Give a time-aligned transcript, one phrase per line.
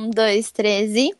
[0.00, 1.14] Um, dois, três e.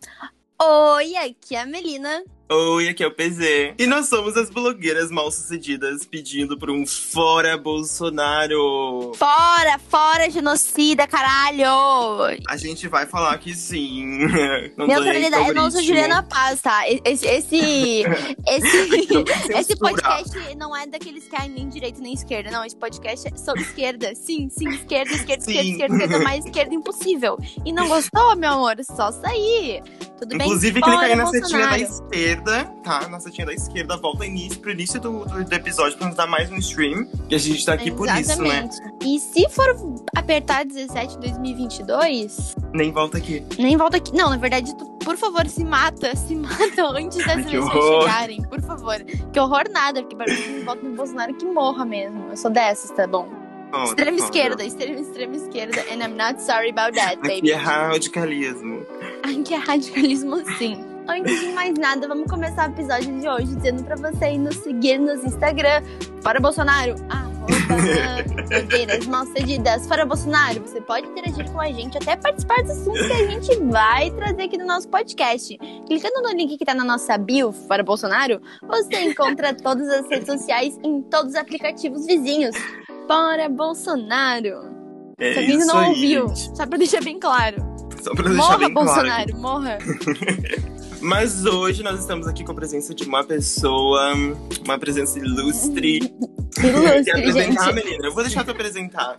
[0.59, 2.25] Oi, aqui é a Melina.
[2.53, 3.75] Oi, aqui é o PZ.
[3.79, 9.13] E nós somos as blogueiras mal-sucedidas pedindo por um fora Bolsonaro.
[9.15, 12.43] Fora, fora genocida, caralho!
[12.49, 14.19] A gente vai falar que sim.
[14.77, 16.83] Não Neutralidade, eu não sou Juliana Paz, tá?
[16.89, 18.03] Esse, esse,
[18.49, 22.65] esse, esse podcast não é daqueles que é nem direita nem esquerda, não.
[22.65, 24.13] Esse podcast é sobre esquerda.
[24.17, 25.53] Sim, sim, esquerda, esquerda, sim.
[25.53, 27.39] esquerda, esquerda, esquerda, mais esquerda impossível.
[27.65, 28.75] E não gostou, meu amor?
[28.83, 29.85] Só sair.
[30.21, 30.47] Tudo bem?
[30.47, 33.09] Inclusive, clica aí na setinha da esquerda, tá?
[33.09, 36.51] Na setinha da esquerda, volta início, pro início do, do, episódio pra nos dar mais
[36.51, 37.07] um stream.
[37.29, 38.27] E a gente tá aqui Exatamente.
[38.27, 38.69] por isso, né?
[39.05, 39.77] E se for
[40.15, 42.57] apertar 17 2022.
[42.73, 43.45] Nem volta aqui.
[43.59, 44.15] Nem volta aqui.
[44.15, 46.15] Não, na verdade, tu, por favor, se mata.
[46.21, 48.97] Se mata antes das eleições chegarem, por favor.
[49.33, 52.29] Que horror nada, porque para mim, voto no Bolsonaro que morra mesmo.
[52.31, 53.29] Eu sou dessas, tá bom?
[53.73, 55.81] Oh, extrema esquerda, extrema, extrema esquerda.
[55.91, 57.39] And I'm not sorry about that, baby.
[57.39, 58.87] Aqui é radicalismo.
[59.23, 60.85] Aqui é radicalismo, sim.
[61.11, 64.55] Antes de mais nada, vamos começar o episódio de hoje dizendo pra você ir nos
[64.59, 65.83] seguir nos Instagram.
[66.23, 67.47] Para Bolsonaro, arroba
[69.11, 69.89] mal cedidas.
[69.89, 73.57] Para Bolsonaro, você pode interagir com a gente, até participar dos assuntos que a gente
[73.65, 75.59] vai trazer aqui no nosso podcast.
[75.89, 80.27] Clicando no link que tá na nossa bio, para Bolsonaro, você encontra todas as redes
[80.27, 82.55] sociais em todos os aplicativos vizinhos.
[83.09, 84.71] Para Bolsonaro.
[85.19, 86.57] É Você ainda não aí, ouviu, gente.
[86.57, 87.57] só pra deixar bem claro.
[88.01, 89.39] Só pra deixar morra, bem Bolsonaro, claro.
[89.39, 89.79] morra.
[91.01, 94.13] Mas hoje nós estamos aqui com a presença de uma pessoa,
[94.65, 96.01] uma presença ilustre.
[96.55, 97.85] Quer Ilustre, apresentar, gente.
[97.85, 98.07] menina?
[98.07, 99.19] Eu vou deixar tu apresentar.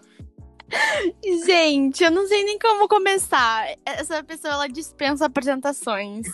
[1.46, 3.66] Gente, eu não sei nem como começar.
[3.86, 6.28] Essa pessoa, ela dispensa apresentações.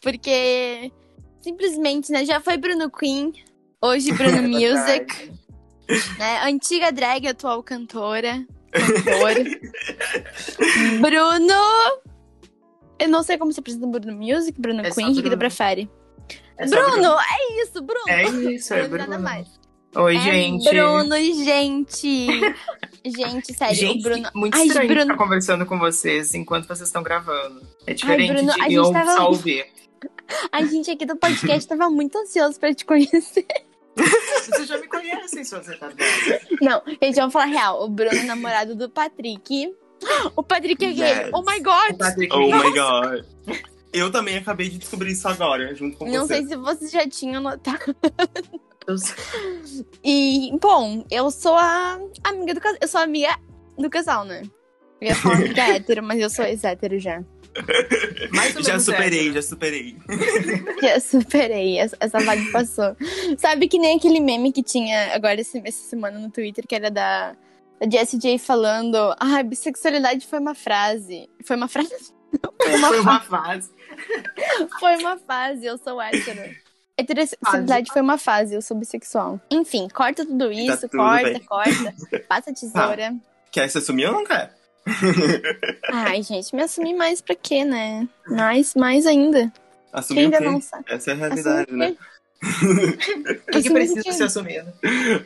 [0.00, 0.92] Porque,
[1.40, 3.32] simplesmente, né, já foi Bruno Queen,
[3.80, 5.32] hoje Bruno Music,
[6.18, 9.34] né, antiga drag, atual cantora, cantor.
[11.00, 12.02] Bruno...
[13.02, 15.38] Eu não sei como se apresenta Bruno Music, Bruno É Queen, o que tu Bruno.
[15.38, 15.90] prefere?
[16.58, 18.08] É só Bruno, é isso, Bruno.
[18.08, 18.22] É
[18.52, 19.10] isso, é Bruno, Bruno.
[19.10, 19.48] nada mais.
[19.94, 20.68] Oi, É gente.
[20.70, 22.26] Bruno, gente.
[23.04, 24.30] gente, sério, Gente, o Bruno.
[24.34, 25.02] muito Ai, estranho Bruno.
[25.02, 27.60] estar conversando com vocês enquanto vocês estão gravando.
[27.86, 29.28] É diferente Bruno, a de eu tava-.
[30.50, 33.46] A gente aqui do podcast tava muito ansioso pra te conhecer.
[33.94, 36.48] Vocês já me conhecem, se você tá vendo.
[36.62, 37.84] Não, gente, vamos falar real.
[37.84, 39.70] O Bruno é namorado do Patrick.
[40.36, 41.08] O Patrick é gay.
[41.08, 41.30] Yes.
[41.32, 41.98] Oh my god!
[41.98, 43.24] Patrick Oh my god.
[43.92, 46.36] Eu também acabei de descobrir isso agora, junto com Não você.
[46.36, 47.94] sei se vocês já tinham notado.
[50.02, 52.78] E, bom, eu sou a amiga do casal.
[52.82, 53.38] Eu sou a amiga
[53.78, 54.42] do casal, né?
[55.00, 57.22] Eu ia falar amiga hétero, mas eu sou ex-hétero já.
[58.60, 59.32] Já superei, é.
[59.32, 59.96] já superei.
[60.80, 62.96] Já superei, essa, essa vibe passou.
[63.38, 66.90] Sabe que nem aquele meme que tinha agora esse, essa semana no Twitter, que era
[66.90, 67.36] da,
[67.82, 71.28] da Jessie J falando: Ah, bissexualidade foi uma frase.
[71.44, 72.12] Foi uma frase?
[72.62, 73.70] Foi uma, Foi uma fase.
[74.80, 76.40] foi uma fase, eu sou hétero.
[76.96, 79.38] Heterossexualidade foi uma fase, eu sou bissexual.
[79.50, 81.44] Enfim, corta tudo isso, Tá tudo corta, bem.
[81.44, 81.94] corta.
[82.28, 83.14] Passa a tesoura.
[83.50, 84.54] Quer se assumir ou não quer?
[85.92, 88.08] Ai, gente, me assumir mais pra quê, né?
[88.26, 89.52] Mais, mais ainda.
[89.92, 90.36] Assumir Quem o quê?
[90.36, 90.84] ainda não sabe.
[90.88, 91.96] Essa é a realidade, Assumir né?
[92.42, 94.72] O que, que precisa ser assumido?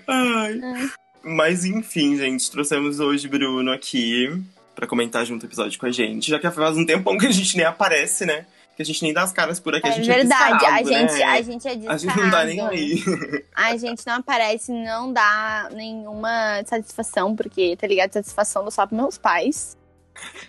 [0.09, 0.61] Ai.
[0.61, 1.06] É.
[1.27, 4.33] Mas enfim, gente, trouxemos hoje Bruno aqui
[4.77, 6.31] pra comentar junto o episódio com a gente.
[6.31, 8.47] Já que faz um tempão que a gente nem aparece, né?
[8.77, 9.89] Que a gente nem dá as caras por aqui.
[9.89, 11.25] a É gente verdade, é a descarado, gente, né?
[11.25, 11.91] a gente é descarado.
[11.91, 13.03] A gente não tá nem aí.
[13.57, 18.13] A gente não aparece, não dá nenhuma satisfação, porque, tá ligado?
[18.13, 19.77] Satisfação dou só pros meus pais.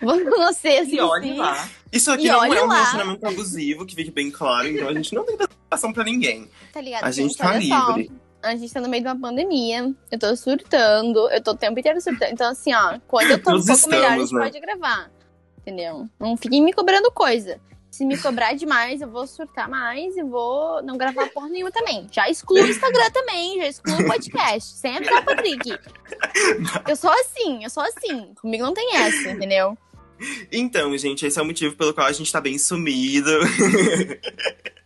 [0.00, 1.68] Vou com vocês, E olhe lá.
[1.90, 2.74] Isso aqui E não olha é um lá.
[2.74, 4.68] relacionamento abusivo, que fique bem claro.
[4.68, 6.48] Então a gente não tem satisfação pra ninguém.
[6.72, 7.04] Tá ligado?
[7.04, 8.12] A gente tá olha só, livre.
[8.42, 9.94] A gente tá no meio de uma pandemia.
[10.10, 11.28] Eu tô surtando.
[11.30, 12.32] Eu tô o tempo inteiro surtando.
[12.32, 14.44] Então, assim, ó, quando eu tô um Todos pouco melhor, a estamos, gente né?
[14.44, 15.10] pode gravar.
[15.58, 16.08] Entendeu?
[16.18, 17.60] Não fiquem me cobrando coisa.
[17.90, 22.06] Se me cobrar demais, eu vou surtar mais e vou não gravar porra nenhuma também.
[22.12, 24.74] Já excluo o Instagram também, já excluo o podcast.
[24.74, 25.78] Sem avisar o Patrick.
[26.86, 28.34] Eu sou assim, eu sou assim.
[28.40, 29.76] Comigo não tem essa, entendeu?
[30.52, 33.30] Então, gente, esse é o motivo pelo qual a gente tá bem sumido.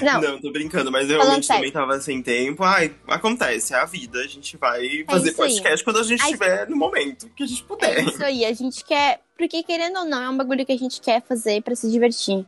[0.00, 2.62] Não, Não, tô brincando, mas eu realmente também tava sem tempo.
[2.64, 4.18] Ai, acontece, é a vida.
[4.20, 5.48] A gente vai fazer É isso aí.
[5.50, 8.04] podcast quando a gente estiver no momento que a gente É puder.
[8.08, 9.20] isso aí, a gente quer.
[9.36, 12.44] Porque querendo ou não, é um bagulho que a gente quer fazer pra se divertir.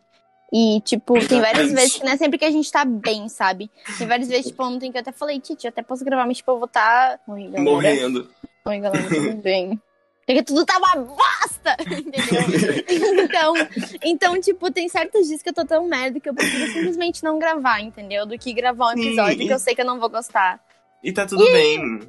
[0.53, 3.69] E, tipo, tem várias vezes que não é sempre que a gente tá bem, sabe?
[3.99, 6.37] Tem várias vezes, tipo, ontem que eu até falei, Titi, eu até posso gravar, mas,
[6.37, 7.19] tipo, eu vou tá.
[7.27, 7.63] Oi, galera.
[7.63, 8.31] Morrendo.
[8.65, 9.81] Oi, galera, tudo bem?
[10.27, 11.77] Porque tudo tá uma bosta!
[11.85, 13.25] Entendeu?
[13.25, 13.55] então,
[14.03, 17.39] então, tipo, tem certos dias que eu tô tão merda que eu prefiro simplesmente não
[17.39, 18.27] gravar, entendeu?
[18.27, 20.61] Do que gravar um Sim, episódio e- que eu sei que eu não vou gostar.
[21.03, 22.01] E tá tudo bem.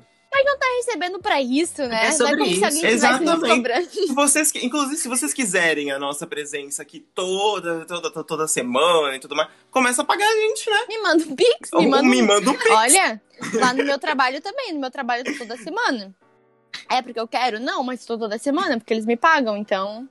[0.57, 2.07] tá recebendo pra isso, né?
[2.07, 2.83] É sobre não é como se isso.
[2.83, 3.89] nos Exatamente.
[4.07, 9.15] Se vocês, inclusive, se vocês quiserem a nossa presença aqui toda, toda, toda, toda semana
[9.15, 10.85] e tudo mais, começa a pagar a gente, né?
[10.89, 12.69] Me manda um pix, me me manda um pix.
[12.69, 13.21] Olha,
[13.53, 16.13] lá no meu trabalho também, no meu trabalho tô toda semana.
[16.89, 17.60] É porque eu quero?
[17.60, 20.07] Não, mas estou toda semana, porque eles me pagam, então.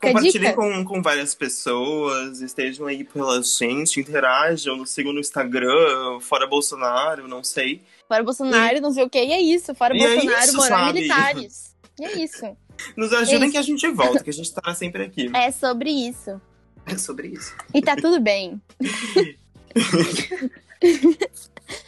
[0.00, 6.46] Compartilhem com, com várias pessoas, estejam aí pela gente, interajam, nos sigam no Instagram, fora
[6.46, 7.82] Bolsonaro, não sei.
[8.08, 9.74] Fora Bolsonaro, não sei o que, e é isso.
[9.74, 10.92] Fora E é Bolsonaro, isso, morar sabe?
[10.94, 11.76] militares.
[11.98, 12.46] E é isso.
[12.96, 13.52] Nos ajudem Isso.
[13.52, 15.30] que a gente volta, que a gente tá sempre aqui.
[15.34, 16.40] É sobre isso.
[16.86, 17.54] É sobre isso.
[17.74, 18.58] E tá tudo bem.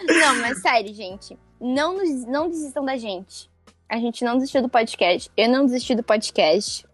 [0.06, 1.36] não, mas sério, gente.
[1.60, 1.96] Não,
[2.26, 3.50] não desistam da gente.
[3.92, 5.30] A gente não desistiu do podcast.
[5.36, 6.86] Eu não desisti do podcast.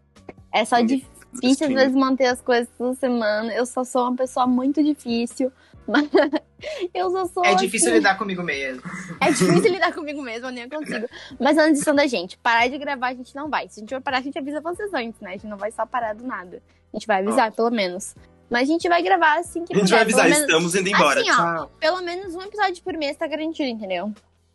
[0.52, 3.54] É só difícil às vezes manter as coisas toda semana.
[3.54, 5.52] Eu só sou uma pessoa muito difícil.
[6.92, 7.44] Eu só sou.
[7.44, 8.82] É difícil assim, lidar comigo mesmo.
[9.20, 11.06] É difícil lidar comigo mesmo, eu nem consigo.
[11.38, 12.36] Mas não desistam da gente.
[12.38, 13.68] Parar de gravar a gente não vai.
[13.68, 15.30] Se a gente vai parar, a gente avisa vocês antes, né?
[15.30, 16.60] A gente não vai só parar do nada.
[16.92, 18.16] A gente vai avisar, pelo menos.
[18.50, 20.16] Mas a gente vai gravar assim que A gente vai puder.
[20.16, 21.20] Pelo avisar, menos- estamos indo embora.
[21.20, 21.66] Assim, ó.
[21.78, 24.12] Pelo menos um episódio por mês tá garantido, entendeu?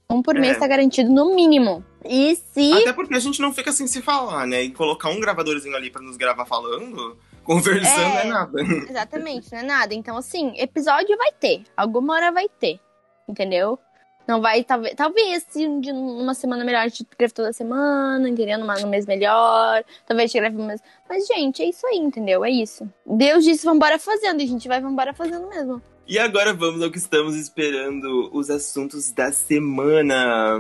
[0.10, 0.40] Um por É.
[0.40, 1.84] mês tá garantido no mínimo.
[2.06, 2.74] E se.
[2.74, 4.62] Até porque a gente não fica sem se falar, né?
[4.64, 8.28] E colocar um gravadorzinho ali pra nos gravar falando, conversando é, É.
[8.28, 8.62] nada.
[8.62, 9.94] Exatamente, não é nada.
[9.94, 11.64] Então, assim, episódio vai ter.
[11.76, 12.80] Alguma hora vai ter.
[13.28, 13.80] Entendeu?
[14.28, 18.30] Não vai, talvez, talvez se um dia, numa semana melhor a gente grave toda semana,
[18.30, 18.58] entendeu?
[18.58, 19.84] Numa, num mês melhor.
[20.06, 20.82] Talvez a gente grave um mês.
[21.10, 22.44] Mas, gente, é isso aí, entendeu?
[22.46, 22.88] É isso.
[23.06, 24.40] Deus disse, vambora fazendo.
[24.40, 25.82] E a gente vai vambora fazendo mesmo.
[26.06, 30.60] E agora vamos ao que estamos esperando, os assuntos da semana.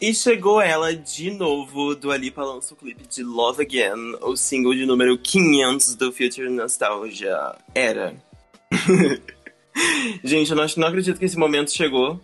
[0.00, 4.74] E chegou ela de novo, do Alipa lança o clipe de Love Again, o single
[4.74, 7.54] de número 500 do Future Nostalgia.
[7.74, 8.16] Era.
[10.24, 12.20] Gente, eu não, não acredito que esse momento chegou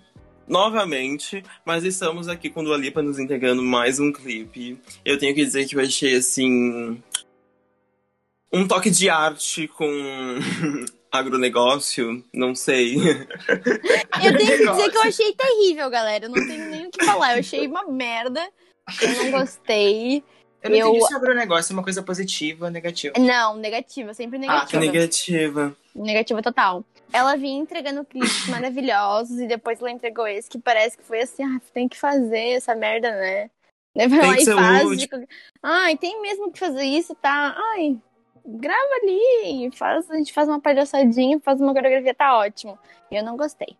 [0.48, 4.78] novamente, mas estamos aqui com o Dua Lipa nos entregando mais um clipe.
[5.04, 7.00] Eu tenho que dizer que eu achei, assim,
[8.52, 9.86] um toque de arte com
[11.10, 12.96] agronegócio, não sei.
[12.96, 16.26] Eu tenho que dizer que eu achei terrível, galera.
[16.26, 17.34] Eu não tenho nem o que falar.
[17.34, 18.46] Eu achei uma merda.
[19.00, 20.22] Eu não gostei.
[20.62, 23.14] Eu não Eu- entendi sobre o negócio, é uma coisa positiva ou negativa.
[23.18, 24.80] Não, negativa, sempre negativa.
[24.80, 25.76] Negativa.
[25.94, 26.84] Negativa total.
[27.12, 31.44] Ela vinha entregando clipes maravilhosos e depois ela entregou esse que parece que foi assim,
[31.44, 33.48] ah, tem que fazer essa merda, né?
[33.94, 34.84] Vai Tem lá que e faz.
[34.84, 34.96] útil.
[34.98, 35.28] de qualquer-
[35.62, 37.56] Ai, tem mesmo que fazer isso, tá?
[37.74, 37.96] Ai,
[38.46, 42.78] grava ali, faz, a gente faz uma palhaçadinha, faz uma coreografia, tá ótimo.
[43.10, 43.76] E eu não gostei.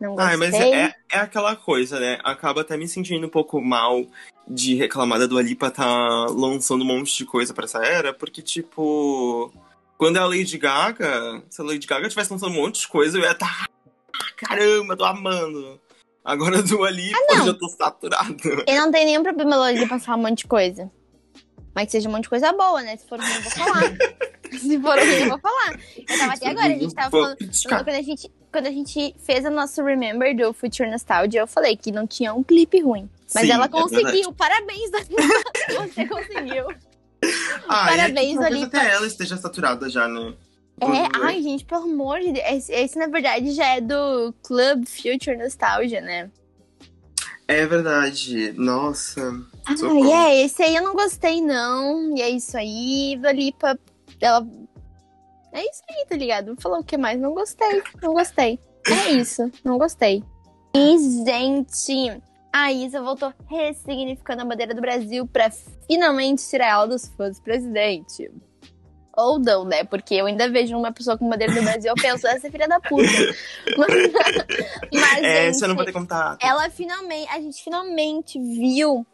[0.00, 0.30] Não gostei.
[0.30, 2.18] Ai, mas é, é aquela coisa, né?
[2.22, 4.04] Acaba até me sentindo um pouco mal
[4.46, 8.42] de reclamar da Dua Lipa tá lançando um monte de coisa pra essa era, porque,
[8.42, 9.52] tipo,
[9.96, 13.22] quando a Lady Gaga, se a Lady Gaga tivesse lançando um monte de coisa, eu
[13.22, 13.66] ia estar,
[14.36, 15.80] caramba, tô amando.
[16.24, 18.36] Agora a Dua Lipa, Ah, eu já tô saturado.
[18.66, 20.90] Eu não tenho nenhum problema de passar um monte de coisa.
[21.76, 22.96] Mas que seja um monte de coisa boa, né?
[22.96, 23.82] Se for ruim, eu vou falar.
[24.58, 25.78] Se for ruim, eu vou falar.
[26.08, 27.36] Eu tava até agora, a gente tava falando.
[27.68, 31.76] Quando a, gente, quando a gente fez o nosso Remember do Future Nostalgia, eu falei
[31.76, 33.10] que não tinha um clipe ruim.
[33.34, 34.32] Mas Sim, ela é conseguiu.
[34.32, 34.34] verdade.
[34.38, 36.66] Parabéns, Você conseguiu.
[37.68, 38.78] Ah, Parabéns, é Olipa.
[38.78, 40.34] até ela esteja saturada já, né?
[40.80, 42.46] É, ai, gente, pelo amor de Deus.
[42.46, 46.30] Esse, esse, na verdade, já é do Club Future Nostalgia, né?
[47.48, 48.52] É verdade.
[48.52, 49.42] Nossa.
[49.66, 50.06] Ah, Socorro.
[50.06, 52.16] e é, esse aí eu não gostei, não.
[52.16, 53.78] E é isso aí, Dolipa,
[54.20, 54.46] ela.
[55.52, 56.54] É isso aí, tá ligado?
[56.60, 57.18] Falar o que mais?
[57.20, 58.58] Não gostei, não gostei.
[58.88, 60.22] É isso, não gostei.
[60.74, 65.50] E, gente, a Isa voltou ressignificando a bandeira do Brasil pra
[65.88, 68.30] finalmente tirar ela dos fãs do presidente.
[69.16, 69.82] Ou não, né?
[69.82, 72.68] Porque eu ainda vejo uma pessoa com bandeira do Brasil, eu penso, essa é filha
[72.68, 73.02] da puta.
[73.78, 73.88] Mas,
[74.92, 76.38] mas, É, gente, você não vai ter contato.
[76.44, 79.06] ela finalmente, a gente finalmente viu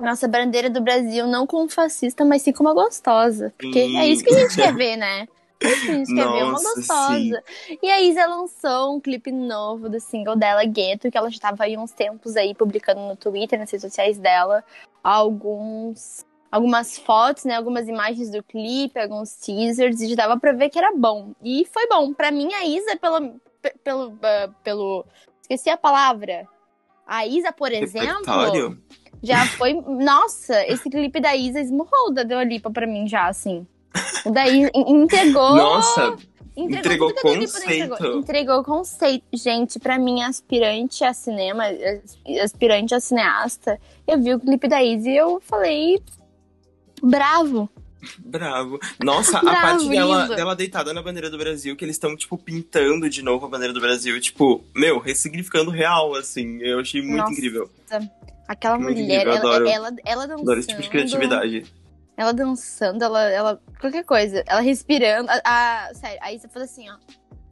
[0.00, 3.52] nossa bandeira do Brasil não como fascista, mas sim como uma gostosa.
[3.56, 3.96] Porque Sim.
[3.96, 5.28] é isso que a gente quer ver, né?
[5.62, 7.42] É isso que a gente quer ver, uma Nossa, gostosa.
[7.82, 11.64] E a Isa lançou um clipe novo do single dela, Gueto, que ela já estava
[11.64, 14.62] aí uns tempos aí publicando no Twitter, nas redes sociais dela,
[15.02, 20.70] alguns algumas fotos, né, algumas imagens do clipe, alguns teasers, e já dava pra ver
[20.70, 21.32] que era bom.
[21.42, 22.14] E foi bom.
[22.14, 25.04] Pra mim, a Isa, pelo, pe- pelo, ah, pelo
[25.42, 26.46] esqueci a palavra.
[27.04, 28.78] A Isa, por exemplo, Repertório?
[29.24, 29.72] Já foi.
[29.74, 33.66] Nossa, esse clipe da Isa esmurrou da Dua Lipa pra mim já, assim.
[34.24, 35.54] O da Isa en- entregou.
[35.56, 36.16] Nossa,
[36.56, 37.92] entregou, entregou a conceito.
[37.94, 38.18] Entregou.
[38.18, 39.24] entregou conceito.
[39.32, 41.64] Gente, pra mim, aspirante a cinema,
[42.42, 46.00] aspirante a cineasta, eu vi o clipe da Isa e eu falei.
[47.02, 47.68] Bravo.
[48.18, 48.78] Bravo.
[49.02, 52.36] Nossa, a Bravo, parte dela, dela deitada na bandeira do Brasil, que eles estão, tipo,
[52.36, 54.20] pintando de novo a bandeira do Brasil.
[54.20, 56.58] Tipo, meu, ressignificando real, assim.
[56.60, 57.32] Eu achei muito Nossa.
[57.32, 57.70] incrível.
[58.46, 60.42] Aquela Muito mulher, incrível, ela, ela, ela dançando.
[60.42, 61.74] Adoro esse tipo de criatividade.
[62.16, 63.60] Ela dançando, ela, ela.
[63.80, 64.44] Qualquer coisa.
[64.46, 65.28] Ela respirando.
[65.30, 65.40] A,
[65.88, 66.96] a- sério, aí você fala assim, ó.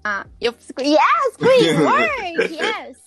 [0.05, 0.81] Ah, eu fico.
[0.83, 2.99] Yes, Queen, work, yes!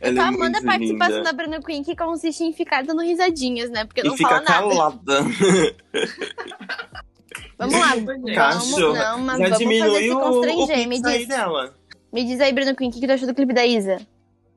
[0.00, 1.32] Eu Ela tô é amando a muito participação linda.
[1.32, 3.84] da Bruna Queen, que consiste em ficar dando risadinhas, né?
[3.84, 4.68] Porque E não fica fala nada.
[4.68, 5.24] calada.
[7.58, 7.90] Vamos lá,
[8.34, 8.82] Cachorra.
[8.94, 10.88] vamos, não, mas Já vamos fazer o constranger.
[10.88, 11.74] Me aí diz, dela.
[12.12, 13.98] me diz aí, Bruna Queen, o que, que tu achou do clipe da Isa?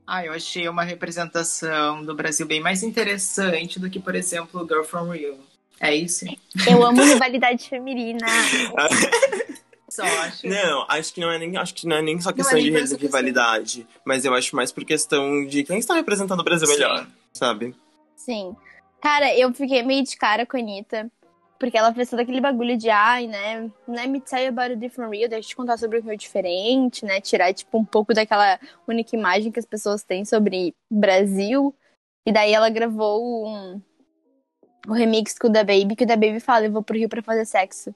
[0.07, 4.83] Ah, eu achei uma representação do Brasil bem mais interessante do que, por exemplo, Girl
[4.83, 5.37] From Rio.
[5.79, 6.25] É isso?
[6.65, 8.25] Eu amo rivalidade feminina.
[9.89, 10.47] Só acho.
[10.47, 12.53] Não, acho que não é nem, acho que não é nem só Não é questão
[12.59, 12.97] nem de questão.
[12.99, 16.73] rivalidade, mas eu acho mais por questão de quem está representando o Brasil Sim.
[16.73, 17.75] melhor, sabe?
[18.15, 18.55] Sim.
[19.01, 21.09] Cara, eu fiquei meio de cara com a Anitta.
[21.59, 23.69] Porque ela fez todo aquele bagulho de, ai, né?
[23.87, 26.15] Né, me tell you about a different Rio, deixa eu te contar sobre o Rio
[26.17, 27.19] diferente, né?
[27.19, 31.73] Tirar, tipo, um pouco daquela única imagem que as pessoas têm sobre Brasil.
[32.25, 33.81] E daí ela gravou um,
[34.87, 37.09] um remix com o Da Baby, que o Da Baby fala, eu vou pro Rio
[37.09, 37.93] pra fazer sexo.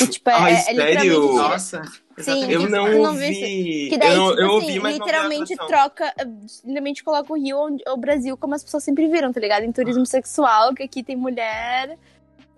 [0.00, 0.82] E, tipo, é, Ai, é, é sério?
[0.88, 1.34] literalmente.
[1.36, 1.82] Nossa.
[2.16, 3.88] exatamente Eu que- não não ouvi.
[3.90, 6.24] Que daí, eu não- tipo eu assim, ouvi, mas literalmente troca, eh,
[6.64, 9.64] literalmente coloca o Rio onde- o Brasil como as pessoas sempre viram, tá ligado?
[9.64, 11.98] Em turismo sexual, que aqui tem mulher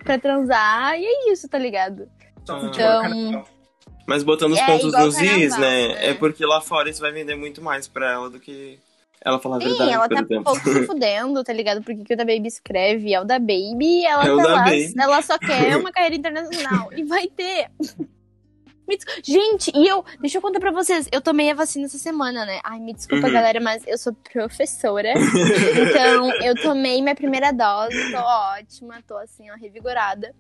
[0.05, 2.09] pra transar, e é isso, tá ligado?
[2.43, 3.49] Então- carnaval.
[4.07, 5.89] Mas botando os É, pontos nos is, né?
[5.89, 6.11] né?
[6.11, 8.79] É porque lá fora isso vai vender muito mais pra ela do que
[9.25, 11.83] ela falar a Sim, verdade, ela por tá um pouco se fudendo, tá ligado?
[11.83, 14.43] Porque que o da Baby escreve é o da Baby e ela, É tá da
[14.57, 14.95] lá, Baby.
[15.01, 16.91] ela só quer uma carreira internacional.
[16.95, 17.71] e vai ter.
[18.87, 21.99] Me des- Gente, e eu, deixa eu contar pra vocês, eu tomei a vacina essa
[21.99, 22.61] semana, né?
[22.63, 23.33] Ai, me desculpa, Uhum.
[23.33, 25.13] galera, mas eu sou professora.
[25.13, 30.35] então, eu tomei minha primeira dose, tô ótima, tô assim, ó, revigorada.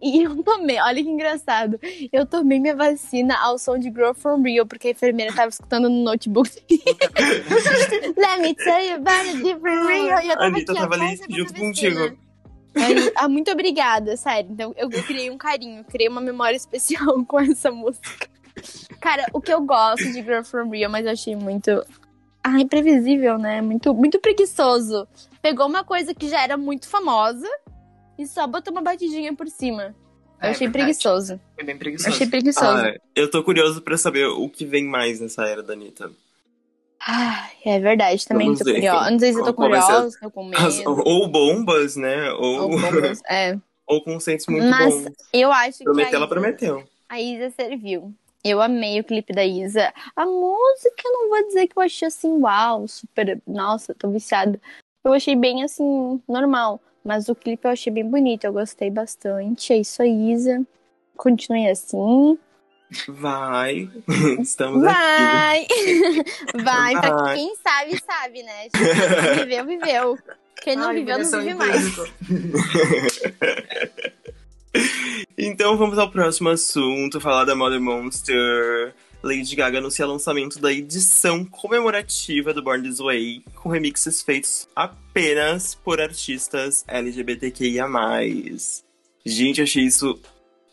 [0.00, 1.76] E eu tomei, olha que engraçado.
[2.12, 5.88] Eu tomei minha vacina ao som de Grow From Rio, porque a enfermeira tava escutando
[5.90, 6.50] no notebook.
[8.16, 10.20] Let me tell you about a different Rio.
[10.20, 12.16] E eu tava Anitta aqui, tava ali junto contigo.
[13.16, 14.50] Ah, muito obrigada, sério.
[14.52, 18.28] Então, eu criei um carinho, criei uma memória especial com essa música.
[19.00, 21.70] Cara, o que eu gosto de Girl From Rio, mas eu achei muito.
[22.42, 23.60] Ah, imprevisível, né?
[23.60, 25.06] Muito, muito preguiçoso.
[25.42, 27.48] Pegou uma coisa que já era muito famosa
[28.18, 29.94] e só botou uma batidinha por cima.
[30.40, 30.84] Eu É achei verdade.
[30.84, 31.40] preguiçoso.
[31.54, 32.14] Foi bem Eu preguiçoso.
[32.14, 32.66] achei preguiçoso.
[32.66, 36.10] Ah, eu tô curioso pra saber o que vem mais nessa era da Anitta.
[37.10, 39.10] Ai, é verdade, também Vamos tô curiosa.
[39.10, 40.62] Não sei se eu tô curiosa, tô com medo.
[40.62, 42.30] As- ou bombas, né?
[42.32, 43.56] Ou, Ou bombas, é.
[43.88, 45.12] ou conceitos muito Mas bons.
[45.32, 45.84] eu acho que.
[45.84, 46.84] Prometeu, ela Isa- prometeu.
[47.08, 48.12] A Isa serviu.
[48.44, 49.90] Eu amei o clipe da Isa.
[50.14, 53.40] A música, eu não vou dizer que eu achei assim, uau, super.
[53.46, 54.60] Nossa, tô viciada.
[55.02, 56.78] Eu achei bem assim, normal.
[57.02, 59.72] Mas o clipe eu achei bem bonito, eu gostei bastante.
[59.72, 60.62] É isso aí, Isa.
[61.16, 62.38] Continue assim.
[63.08, 63.90] Vai.
[64.40, 64.94] Estamos aqui.
[64.94, 65.66] Vai!
[66.64, 67.36] Vai, pra Vai.
[67.36, 68.68] quem sabe, sabe, né?
[68.70, 70.18] Quem viveu, viveu.
[70.62, 71.98] Quem não Ai, viveu, não vive mais.
[75.36, 78.94] Então vamos ao próximo assunto, falar da Mother Monster.
[79.22, 85.74] Lady Gaga anuncia lançamento da edição comemorativa do Born This Way, com remixes feitos apenas
[85.74, 87.86] por artistas LGBTQIA+.
[89.24, 90.20] Gente, achei isso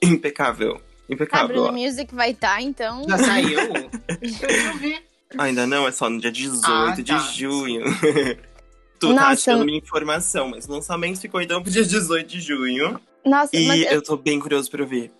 [0.01, 0.79] impecável.
[1.09, 1.47] A Impecável.
[1.47, 3.03] Bruna Music vai estar, então.
[3.07, 3.59] Já saiu?
[3.59, 5.03] Eu não vi.
[5.37, 7.17] Ainda não, é só no dia 18 Ah, de tá.
[7.17, 7.83] junho.
[8.99, 9.27] tu tá Nossa.
[9.51, 12.99] achando minha informação, mas o lançamento ficou então pro dia 18 de junho.
[13.25, 15.11] Nossa, E mas eu- eu tô bem curioso pra ver.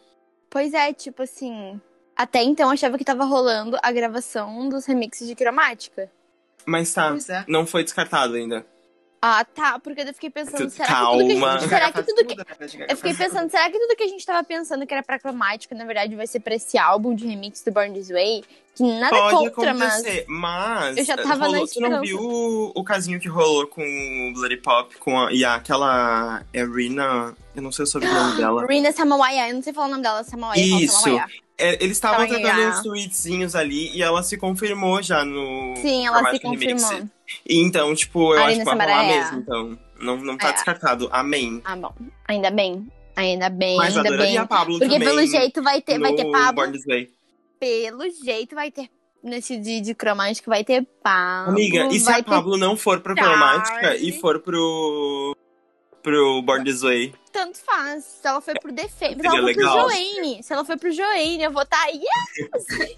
[0.49, 1.79] Pois é, tipo assim.
[2.15, 6.09] Até então eu achava que tava rolando a gravação dos remixes de cromática.
[6.65, 7.43] Mas tá, é.
[7.47, 8.65] não foi descartado ainda.
[9.22, 9.79] Ah, tá.
[9.79, 11.60] Porque eu fiquei pensando, Tu- será que tudo que a calma.
[11.60, 11.69] gente.
[11.69, 12.36] Será que tudo que.
[12.77, 12.86] Né?
[12.89, 15.74] Eu fiquei pensando, será que tudo que a gente tava pensando que era pra cromática,
[15.74, 18.43] na verdade, vai ser pra esse álbum de remix do Born This Way?
[18.75, 19.93] Que nada Pode contra, mas.
[19.93, 20.98] acontecer, mas...
[20.98, 22.01] eu já tava na rolou, Tu não esperança.
[22.01, 27.34] viu o, o casinho que rolou com o Bloody Pop com a, e aquela Erina...
[27.55, 28.67] Eu não sei o sobrenome dela.
[28.67, 30.62] Rina Samawaya, eu não sei falar o nome dela, Samawaya.
[30.67, 31.01] falo Isso.
[31.01, 31.27] Samawaya.
[31.57, 36.19] É, eles estavam trocando uns tweetzinhos ali e ela se confirmou já no Sim, ela
[36.31, 36.83] se remix.
[36.83, 37.09] confirmou.
[37.47, 39.21] E então, tipo, eu acho que vai rolar Samaraia.
[39.24, 39.79] mesmo, então.
[40.00, 40.53] Não, não tá É.
[40.53, 41.07] descartado.
[41.12, 41.62] Amém.
[41.63, 41.93] Ah, bom.
[42.27, 42.85] Ainda bem.
[43.15, 44.38] Ainda bem, Mas ainda bem.
[44.38, 46.65] a Pablo Porque pelo jeito vai ter, vai ter Pablo.
[47.57, 48.89] Pelo jeito vai ter.
[49.24, 51.53] Nesse de, de cromática vai ter Pablo.
[51.53, 53.24] Amiga, e se a Pablo não for Charlie.
[53.24, 55.35] cromática e for pro.
[56.05, 57.15] Pro Born This Way?
[57.31, 58.03] Tanto faz.
[58.03, 59.19] Se ela foi pro defeito.
[59.19, 59.88] Se ela foi legal.
[59.88, 60.43] pro Joanne.
[60.43, 61.83] Se ela foi pro Joanne, eu vou estar.
[61.83, 61.88] Tá...
[61.88, 62.91] Yes!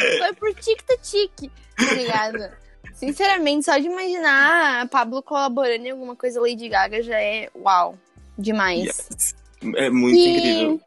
[0.18, 2.50] foi pro tic-tac, tá ligado?
[2.94, 7.98] Sinceramente, só de imaginar a Pablo colaborando em alguma coisa Lady Gaga já é uau.
[8.38, 8.86] Demais.
[8.86, 9.34] Yes.
[9.76, 10.80] É muito E incrível.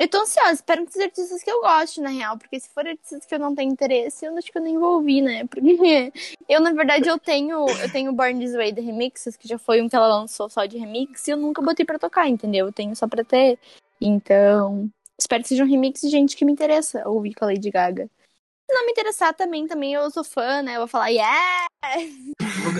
[0.00, 2.38] Eu tô ansiosa, espero que sejam artistas que eu goste, na real.
[2.38, 4.94] Porque se for artistas que eu não tenho interesse, eu acho que eu nem vou
[4.94, 5.44] ouvir, né?
[5.46, 6.10] Porque
[6.48, 9.82] eu, na verdade, eu tenho eu tenho Born This Way The Remixes, que já foi
[9.82, 12.64] um que ela lançou só de remix, e eu nunca botei pra tocar, entendeu?
[12.64, 13.58] Eu tenho só pra ter.
[14.00, 18.08] Então, espero que sejam remixes de gente que me interessa ouvir com a Lady Gaga.
[18.70, 20.76] Se não me interessar também, também eu sou fã, né?
[20.76, 21.66] Eu vou falar, yeah!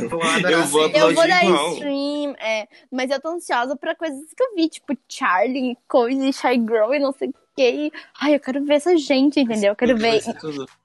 [0.00, 0.88] Eu vou Eu vou.
[0.88, 2.68] Eu dar stream, é.
[2.92, 7.00] Mas eu tô ansiosa pra coisas que eu vi, tipo Charlie, coisa, Shy Girl e
[7.00, 7.90] não sei o que.
[8.20, 9.72] Ai, eu quero ver essa gente, entendeu?
[9.72, 10.22] Eu quero ver.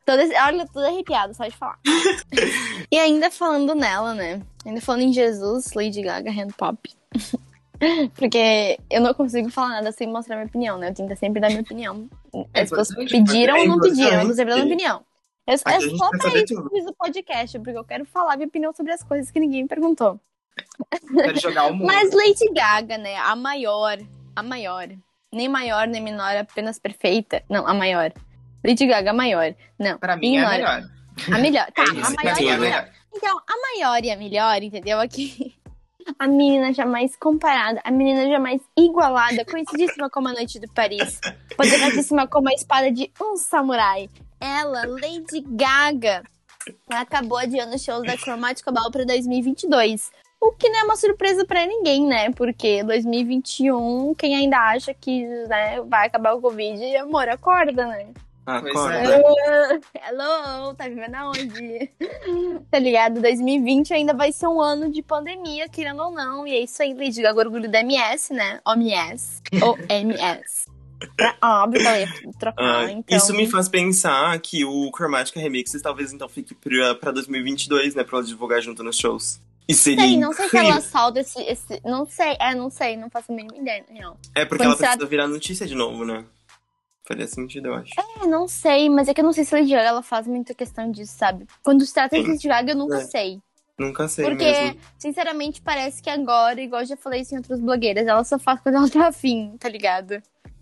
[0.05, 0.33] Todo esse...
[0.39, 1.77] Olha, eu tô tudo arrepiado, só de falar.
[2.91, 4.41] e ainda falando nela, né?
[4.65, 6.79] Ainda falando em Jesus, Lady Gaga, Hand Pop.
[8.15, 10.89] Porque eu não consigo falar nada sem mostrar minha opinião, né?
[10.89, 12.09] Eu tento sempre dar minha opinião.
[12.53, 15.05] É As pessoas pediram é ou não pediram, eu vou sempre minha opinião.
[15.47, 18.47] Eu, é só pra isso que eu fiz o podcast, porque eu quero falar minha
[18.47, 20.19] opinião sobre as coisas que ninguém me perguntou.
[21.13, 21.85] Quero jogar o mundo.
[21.85, 23.15] Mas Lady Gaga, né?
[23.17, 23.97] A maior.
[24.35, 24.87] A maior.
[25.31, 27.43] Nem maior, nem menor, apenas perfeita.
[27.49, 28.11] Não, a maior.
[28.63, 29.53] Lady Gaga, a maior.
[29.77, 29.97] Não.
[29.99, 30.75] Pra mim é a menor.
[30.75, 30.91] melhor.
[31.31, 31.67] A melhor.
[31.75, 32.89] Tá, É a isso, maior é a melhor.
[33.13, 34.99] Então, a maior e a melhor, entendeu?
[34.99, 35.55] Aqui.
[36.19, 41.19] A menina jamais comparada, a menina jamais igualada, conhecidíssima como a Noite de Paris,
[41.57, 44.07] poderosíssima como a espada de um samurai.
[44.39, 46.23] Ela, Lady Gaga,
[46.89, 50.11] acabou adiando os shows da Chromatica Ball para 2022.
[50.39, 52.31] O que não é uma surpresa pra ninguém, né?
[52.31, 58.09] Porque 2021, quem ainda acha que né, vai acabar o Covid, amor, acorda, né?
[58.45, 58.97] Acorda.
[58.97, 59.79] é.
[60.09, 61.89] Hello, tá vivendo aonde?
[62.69, 63.21] tá ligado?
[63.21, 66.45] 2020 ainda vai ser um ano de pandemia, querendo ou não.
[66.45, 68.59] E é isso aí, Lady Gaga, orgulho da MS, né?
[68.65, 69.41] OMS.
[69.63, 70.65] Ou MS.
[71.17, 72.07] Pra óbvio que ela ia
[72.39, 73.17] trocar, Ah, então...
[73.17, 78.03] Isso me faz pensar que o Chromatica Remixes talvez então fique pra, pra 2022, né?
[78.03, 79.41] Pra ela divulgar junto nos shows.
[79.67, 81.81] E seria Sei, não sei se ela solta esse, esse...
[81.83, 84.17] Não sei, é, não sei, não faço a mínima ideia, na real.
[84.35, 86.23] É porque Quando ela se ela- precisa virar notícia de novo, né?
[87.07, 87.93] Faria sentido, eu acho.
[87.97, 90.27] É, não sei, mas é que eu não sei se a Lady Gaga ela faz
[90.27, 91.45] muita questão disso, sabe?
[91.63, 92.27] Quando se trata de.
[92.27, 93.05] Lady Gaga, eu nunca É.
[93.05, 93.41] sei.
[93.77, 94.79] Nunca sei Porque, mesmo.
[94.97, 98.59] sinceramente, parece que agora, igual eu já falei isso em outras blogueiras, ela só faz
[98.61, 100.21] quando ela tá afim, tá ligado?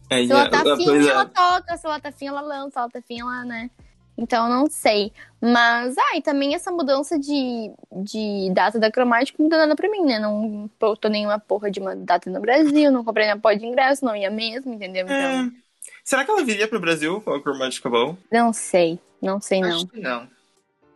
[0.10, 1.08] É, Se ela tá é, afim, é.
[1.08, 3.70] ela toca, se ela tá afim, ela lança, se ela tá afim, ela, né?
[4.18, 5.12] Então, não sei.
[5.42, 7.72] Mas, ah, e também essa mudança de,
[8.04, 10.20] de data da cromática não deu nada pra mim, né?
[10.20, 14.06] Não botou nenhuma porra de uma data no Brasil, não comprei na pó de ingresso,
[14.06, 15.06] não ia mesmo, entendeu?
[15.06, 15.63] Então, É.
[16.04, 18.18] Será que ela viria pro Brasil com a Chromatica Ball?
[18.32, 19.00] não sei.
[19.22, 19.70] Não sei, não.
[19.78, 20.28] Acho que não.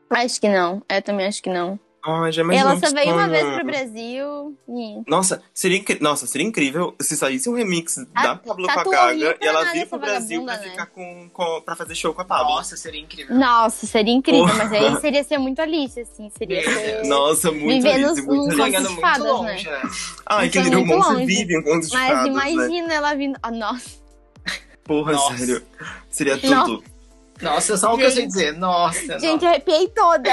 [0.10, 0.84] Acho que não.
[0.90, 1.80] Eu também acho que não.
[2.06, 5.02] Ah, já ela só veio uma vez pro Brasil e...
[5.10, 8.84] Nossa, seria, incri- Nossa, seria incrível se saísse um remix Ah, da Pablo com a
[8.86, 10.70] Gaga e ela vir pro Brasil pra né?
[10.70, 12.56] ficar com, com, pra fazer show com a Pablo.
[12.56, 13.36] Nossa, seria incrível.
[13.36, 14.56] Nossa, seria incrível, Porra.
[14.66, 16.30] mas aí seria ser muito Alice, assim.
[16.38, 17.06] Seria ser...
[17.08, 18.82] Nossa, muito Viver Alice, nos- muito nos Alice.
[18.82, 19.82] de muito fadas, longe, né?
[20.28, 21.26] Ai, que Isso é Monster longe.
[21.26, 22.52] vive em contos de Mas fadas, né?
[22.52, 23.38] imagina ela vindo...
[23.44, 24.07] Ah, nossa.
[24.88, 25.38] Porra, Nossa.
[25.38, 25.64] sério.
[26.10, 26.66] Seria Não.
[26.66, 26.84] tudo.
[27.40, 28.32] Nossa, só o que eu sei Gente.
[28.32, 28.54] dizer.
[28.58, 30.32] Nossa, Gente, eu arrepiei toda.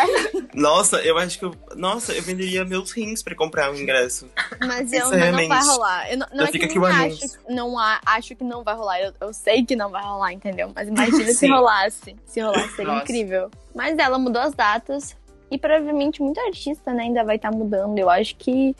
[0.55, 1.55] Nossa, eu acho que eu.
[1.77, 4.27] Nossa, eu venderia meus rins pra comprar um ingresso.
[4.61, 5.49] Mas eu, mas não Sinceramente.
[5.49, 6.11] vai rolar.
[6.11, 7.41] Eu não, não é que fica eu aqui não o acho, anúncio.
[7.51, 9.01] não a- acho que não vai rolar.
[9.03, 10.73] Eu, eu sei que não vai rolar, entendeu?
[10.75, 12.17] Mas imagina se rolasse.
[12.25, 13.03] Se rolasse, seria Nossa.
[13.05, 13.51] incrível.
[13.75, 15.15] Mas ela mudou as datas.
[15.51, 17.99] E provavelmente muito artista, né, ainda vai estar mudando.
[17.99, 18.75] Eu acho que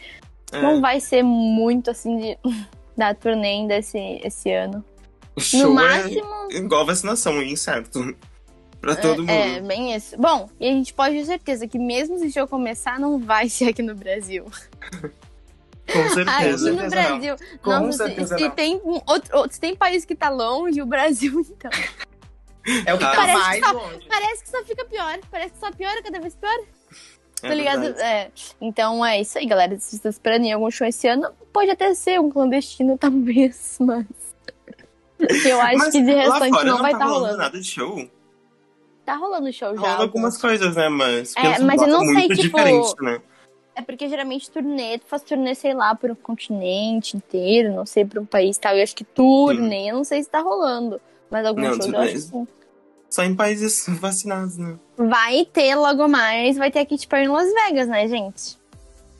[0.51, 2.39] É, não vai ser muito assim de
[2.97, 4.83] da turnê ainda esse, esse ano.
[5.37, 6.49] O No show máximo.
[6.51, 8.15] é igual vacinação, incerto.
[8.81, 9.31] Pra todo mundo.
[9.31, 10.15] É, é, bem isso.
[10.19, 13.49] Bom, e a gente pode ter certeza que mesmo se o show começar, não vai
[13.49, 14.45] ser aqui no Brasil.
[15.91, 16.71] Com Aqui certeza.
[16.71, 17.37] no certeza Brasil.
[17.63, 18.51] Com Nossa, certeza se não.
[18.51, 21.71] tem um outro, se tem país que tá longe, o Brasil, então.
[22.87, 24.07] É o que tá Parece mais que só- longe.
[24.09, 25.19] Parece que só fica pior.
[25.31, 26.59] Parece que só piora cada vez pior.
[27.43, 27.85] É tá ligado?
[28.01, 28.31] É.
[28.61, 29.75] Então é isso aí, galera.
[29.77, 33.77] Se vocês estão esperando em algum show esse ano, pode até ser um clandestino, talvez,
[33.81, 34.05] mas.
[35.49, 37.39] Eu acho Mas que de restante fora não vai tá estar rolando rolando.
[37.39, 38.09] nada de show.
[39.05, 39.81] Tá rolando show já.
[39.81, 40.89] Rolando algumas coisas, né?
[40.89, 43.21] Mas, É, mas eu não tá sei, tipo, diferente, né?
[43.77, 48.05] É porque geralmente turnê, tu faz turnê, sei lá, por um continente inteiro, não sei,
[48.05, 48.77] por um país e tal.
[48.77, 51.01] Eu acho que turnê, eu não sei se tá rolando.
[51.31, 52.49] Mas alguns Não, shows eu acho que.
[53.11, 54.77] Só em países vacinados, né?
[54.97, 58.57] Vai ter logo mais, vai ter aqui tipo em Las Vegas, né, gente?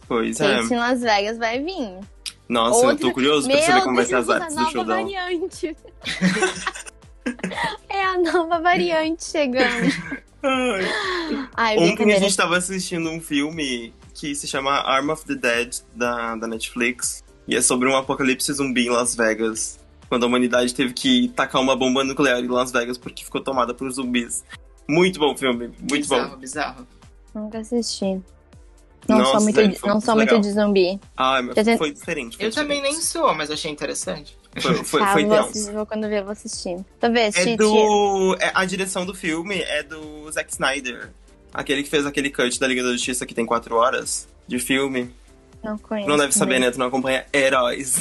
[0.07, 0.63] Pois é.
[0.63, 1.99] Gente, em Las Vegas vai vir.
[2.49, 4.55] Nossa, eu Outra- tô curioso pra Meu saber como vai ser Deus, as a artes
[4.55, 5.01] do nova show dela.
[5.03, 5.77] variante.
[7.89, 9.93] é a nova variante chegando.
[11.57, 11.79] Ai.
[11.79, 16.37] Ontem a gente tava assistindo um filme que se chama Arm of the Dead, da,
[16.37, 17.25] da Netflix.
[17.49, 19.79] E é sobre um apocalipse zumbi em Las Vegas.
[20.09, 23.73] Quando a humanidade teve que tacar uma bomba nuclear em Las Vegas porque ficou tomada
[23.75, 24.45] por zumbis.
[24.89, 26.37] Muito bom filme, muito bizarro, bom.
[26.37, 26.87] bizarro.
[27.35, 28.21] Nunca assisti.
[29.09, 31.01] Não Nossa, sou muito, foi não muito sou muito de zumbi.
[31.17, 32.37] Ai, mas Já foi diferente.
[32.37, 33.07] foi Eu também nem diferente.
[33.13, 34.37] sou, mas achei interessante.
[34.59, 36.77] Foi, foi, tá, foi vou, assistir, vou quando ver, eu vou assistir.
[37.01, 38.35] Talvez, É do.
[38.41, 41.11] é- a direção do filme é do Zack Snyder.
[41.53, 45.13] Aquele que fez aquele cut da Liga da Justiça que tem quatro horas de filme.
[45.65, 46.09] Não conheço.
[46.09, 46.71] Não deve saber, né?
[46.71, 47.97] Tu não acompanha heróis.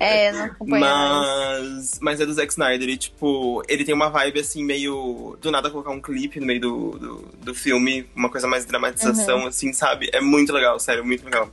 [0.00, 0.80] É, não acompanho.
[0.80, 1.60] mais.
[1.60, 1.98] Mas.
[2.00, 5.36] Mas é do Zack Snyder e, tipo, ele tem uma vibe assim, meio.
[5.40, 9.40] Do nada colocar um clipe no meio do, do, do filme, uma coisa mais dramatização,
[9.40, 9.46] Uhum.
[9.48, 10.08] assim, sabe?
[10.12, 11.48] É muito legal, sério, muito legal.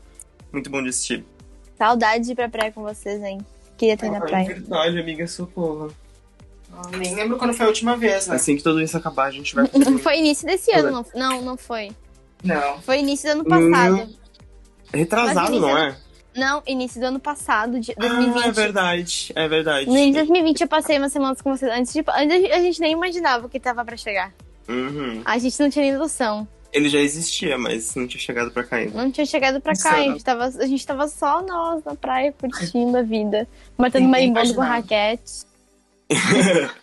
[0.51, 1.23] Muito bom de assistir.
[1.77, 3.39] Saudade de ir pra praia com vocês, hein?
[3.77, 4.45] Queria ter ido na praia.
[4.47, 5.91] verdade, amiga, socorro.
[6.73, 8.35] Ah, Nem lembro quando foi a última vez, né?
[8.35, 9.67] Assim que tudo isso acabar, a gente vai.
[10.01, 11.91] Foi início desse ano, não, não, não foi.
[12.43, 12.79] Não.
[12.81, 14.09] Foi início do ano passado.
[14.93, 15.95] Retrasado, não é?
[16.35, 18.45] Não, início do ano passado, de Ah, 2020.
[18.45, 19.85] é verdade, é verdade.
[19.87, 21.69] No início de 2020 eu passei umas semanas com vocês.
[21.71, 24.31] Antes, de, antes a gente nem imaginava o que tava pra chegar.
[24.69, 25.21] Uhum.
[25.25, 26.47] A gente não tinha nem noção.
[26.71, 28.95] Ele já existia, mas não tinha chegado pra cá ainda.
[28.97, 29.95] Não tinha chegado pra cá.
[29.95, 33.45] A gente, tava, a gente tava só nós na praia curtindo a vida.
[33.77, 35.43] Matando marimbondo com raquete.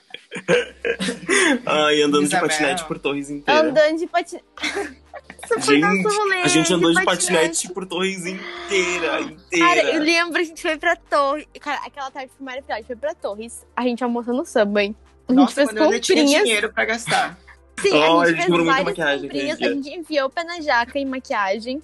[1.64, 2.49] Ai, andando de Isabel.
[2.49, 3.61] patinete por Torres inteira.
[3.62, 4.44] Andando de patinete.
[5.48, 6.42] Foi Gente, rolê.
[6.42, 9.66] a gente andou de patinete por Torres inteira, inteira.
[9.66, 11.46] Cara, eu lembro, a gente foi pra Torres.
[11.61, 12.74] Cara, aquela tarde foi maravilhosa.
[12.74, 13.66] A gente foi pra Torres.
[13.76, 14.94] A gente almoçou no Subway.
[15.28, 16.42] A gente Nossa, fez quando eu ainda tinha comprinhas.
[16.44, 17.38] dinheiro pra gastar.
[17.80, 19.58] Sim, Oh, a a gente gente fez várias maquiagem comprinhas.
[19.62, 21.82] A gente enfiou o pé na jaca e maquiagem.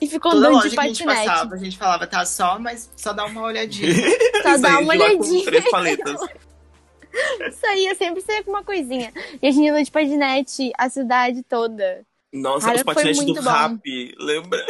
[0.00, 1.26] E ficou Toda andando de que a gente patinete.
[1.28, 3.94] passava, a gente falava, tá só, mas só dá uma olhadinha.
[4.42, 5.44] Só dá uma olhadinha.
[5.44, 6.20] três paletas.
[7.60, 9.10] Saía, sempre saía com uma coisinha.
[9.42, 12.04] E a gente andou de patinete a cidade toda.
[12.40, 13.50] Nossa, Cara, os patinetes do bom.
[13.50, 14.66] rap, lembra?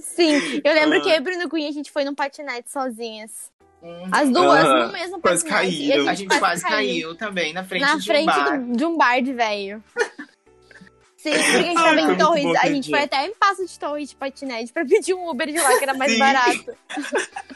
[0.00, 1.00] Sim, eu lembro Ah.
[1.02, 3.50] que eu e Bruno Cunha a gente foi num patinete sozinhas.
[4.10, 4.86] As duas, Aham.
[4.88, 5.82] no mesmo Quase patinete.
[5.84, 6.08] E caíram.
[6.08, 8.58] A gente quase caiu também, na frente Na de frente um bar.
[8.60, 9.84] do- de um bar de velho.
[11.16, 12.56] Sim, porque a gente Ai, tava foi em Torres.
[12.62, 15.58] A gente foi até em Passo de Torres de patinete pra pedir um Uber de
[15.58, 16.18] lá, que era mais Sim.
[16.18, 16.76] barato.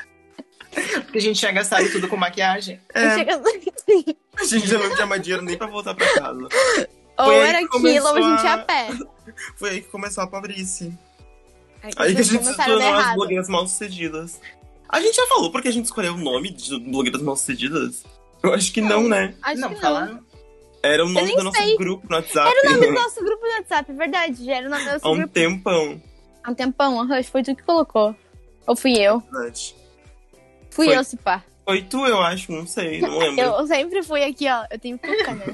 [1.02, 2.80] Porque a gente tinha gastado tudo com maquiagem.
[2.94, 3.42] É, E chega-
[3.88, 4.04] Sim.
[4.36, 6.48] a gente já não tinha mais dinheiro nem pra voltar pra casa.
[7.18, 8.88] Ou Foi aí era que aquilo, começou ou a gente ia a- pé.
[9.56, 10.92] Foi aí que começou a pobrice.
[11.82, 14.40] Aí, Aí que a gente se tornou as blogueiras mal sucedidas.
[14.88, 18.04] A gente já falou porque a gente escolheu o nome de blogueiras mal sucedidas?
[18.42, 19.34] Eu acho que não, né?
[19.42, 19.80] Acho não, que não.
[19.80, 20.20] falaram.
[20.82, 21.76] Era o nome do nosso sei.
[21.76, 22.50] grupo no WhatsApp.
[22.50, 24.44] Era o nome do nosso grupo do WhatsApp, é verdade.
[24.44, 25.32] Já era o nome do nosso Há um grupo.
[25.34, 26.02] tempão.
[26.42, 28.14] Há um tempão, aham, foi tu que colocou.
[28.66, 29.20] Ou fui eu?
[29.20, 29.76] Verdade.
[30.70, 30.96] Fui Foi.
[30.96, 31.42] eu, se pá.
[31.64, 33.40] Foi tu, eu acho, não sei, não lembro.
[33.62, 34.64] Eu sempre fui aqui, ó.
[34.70, 35.46] Eu tenho cuca, né?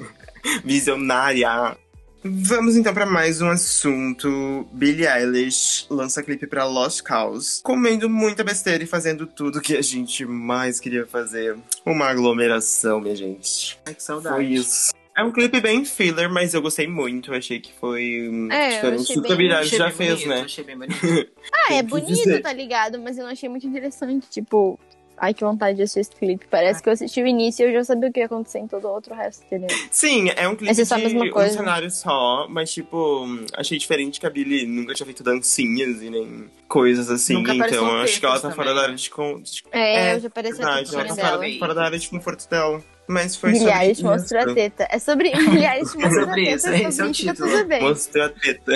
[0.64, 1.76] Visionária.
[2.22, 4.66] Vamos então para mais um assunto.
[4.72, 9.82] Billie Eilish lança clipe pra Lost Cause, comendo muita besteira e fazendo tudo que a
[9.82, 11.56] gente mais queria fazer.
[11.86, 13.78] Uma aglomeração, minha gente.
[13.86, 14.34] Ai, que saudade.
[14.34, 14.90] Foi isso.
[15.16, 17.32] É um clipe bem filler, mas eu gostei muito.
[17.34, 20.40] Achei que foi hum, É, diferente do que a Billie já bem fez, bonito, né?
[20.42, 20.96] Achei bem bonito.
[21.70, 22.40] Ah, é bonito, dizer.
[22.40, 23.00] tá ligado?
[23.00, 24.28] Mas eu não achei muito interessante.
[24.30, 24.78] Tipo,
[25.20, 26.46] ai, que vontade de assistir esse clipe.
[26.50, 28.66] Parece que eu assisti o início e eu já sabia o que ia acontecer em
[28.66, 29.68] todo o outro resto, entendeu?
[29.90, 34.30] Sim, é um clipe é de um cenário só, mas tipo, achei diferente que a
[34.30, 38.34] Billie nunca tinha feito dancinhas e nem coisas assim, Nunca então no acho que ela
[38.36, 40.94] tá Papers fora da também, área de, con- de É, É, eu já parecia verdade,
[40.94, 42.82] ela tá fora, fora da área de conforto dela.
[43.10, 44.54] Mas foi Billie sobre Eilish mostrou a isso.
[44.54, 44.88] teta.
[44.90, 46.56] É sobre Billie Eilish mostrou a sobre teta.
[46.56, 47.50] isso, é esse sobre é o isso, tá título.
[47.50, 47.80] tudo bem.
[47.82, 48.72] Mostrou a teta.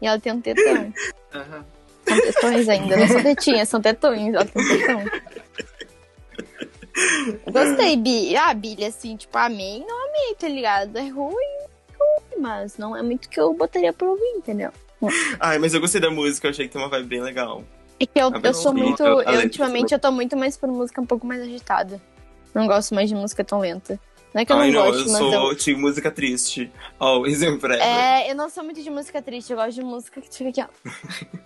[0.00, 0.92] E ela tem um tetão.
[1.34, 1.64] Aham.
[2.06, 4.20] São tetões ainda, não são tetinhas, são tetões.
[4.20, 5.04] Tem um tetão.
[7.52, 8.36] Gostei, Bi.
[8.36, 10.96] Ah, Billy, assim, tipo, amei, não amei, tá ligado?
[10.96, 11.34] É ruim,
[11.98, 14.70] ruim, mas não é muito que eu botaria pra ouvir, entendeu?
[15.38, 17.62] Ai, mas eu gostei da música, eu achei que tem uma vibe bem legal.
[18.00, 19.02] É que eu, A eu sou muito.
[19.02, 22.00] Eu, ultimamente eu tô muito mais por música um pouco mais agitada.
[22.54, 24.00] Não gosto mais de música tão lenta.
[24.32, 25.54] Não é que eu Ai, não, não, gosto, eu mas sou eu.
[25.54, 26.70] de música triste.
[26.98, 27.80] Always forever.
[27.80, 30.62] É, eu não sou muito de música triste, eu gosto de música que fica aqui,
[30.62, 30.90] ó.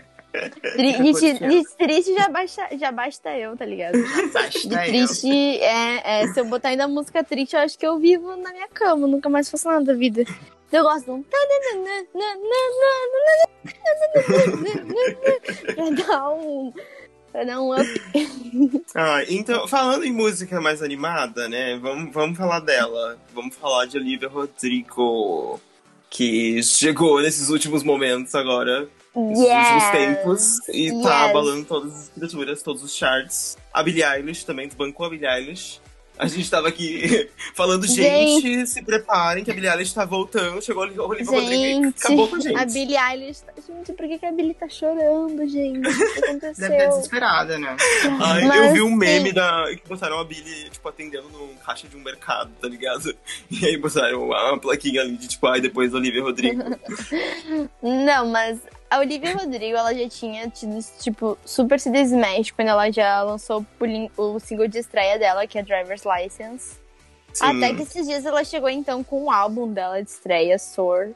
[0.32, 3.98] Tri- de, de triste já basta, já basta eu, tá ligado?
[4.32, 4.84] Basta De eu.
[4.84, 5.28] triste,
[5.60, 8.68] é, é, se eu botar ainda música triste, eu acho que eu vivo na minha
[8.68, 10.24] cama, nunca mais faço nada da vida.
[10.72, 11.24] Eu gosto de um.
[15.74, 16.72] Pra dar um.
[17.32, 18.82] Pra dar um up.
[18.94, 21.78] Ah, então, falando em música mais animada, né?
[21.80, 23.18] Vamos, vamos falar dela.
[23.34, 25.60] Vamos falar de Olivia Rodrigo.
[26.08, 28.88] Que chegou nesses últimos momentos agora.
[29.16, 30.68] Nesses últimos tempos.
[30.68, 31.30] E tá Yes.
[31.30, 33.56] abalando todas as escrituras, todos os charts.
[33.72, 35.80] A Billie Eilish também desbancou a Billie Eilish.
[36.18, 40.60] A gente tava aqui falando, gente, se preparem que a Billie Eilish tá voltando.
[40.60, 42.56] Chegou a Olivia Rodrigo Gente, acabou com a gente.
[42.58, 43.40] a Billie Eilish.
[43.40, 45.78] tá- Gente, por que, que a Billie tá chorando, gente?
[45.78, 46.26] O que Deve estar
[46.66, 46.88] aconteceu?
[46.90, 47.74] desesperada, né?
[48.20, 49.34] Ai, Mas, eu vi um meme sim.
[49.34, 53.16] da, que botaram a Billy, tipo, atendendo no caixa de um mercado, tá ligado?
[53.50, 56.62] E aí botaram uma plaquinha ali de, tipo, ai, depois Olivia Rodrigo.
[57.82, 58.58] Não, mas
[58.90, 63.64] a Olivia Rodrigo, ela já tinha tido, tipo, super se desmexe quando ela já lançou
[63.78, 66.76] o, o single de estreia dela, que é Driver's License.
[67.32, 67.44] Sim.
[67.44, 71.10] Até que esses dias ela chegou, então, com o álbum dela de estreia, Soar.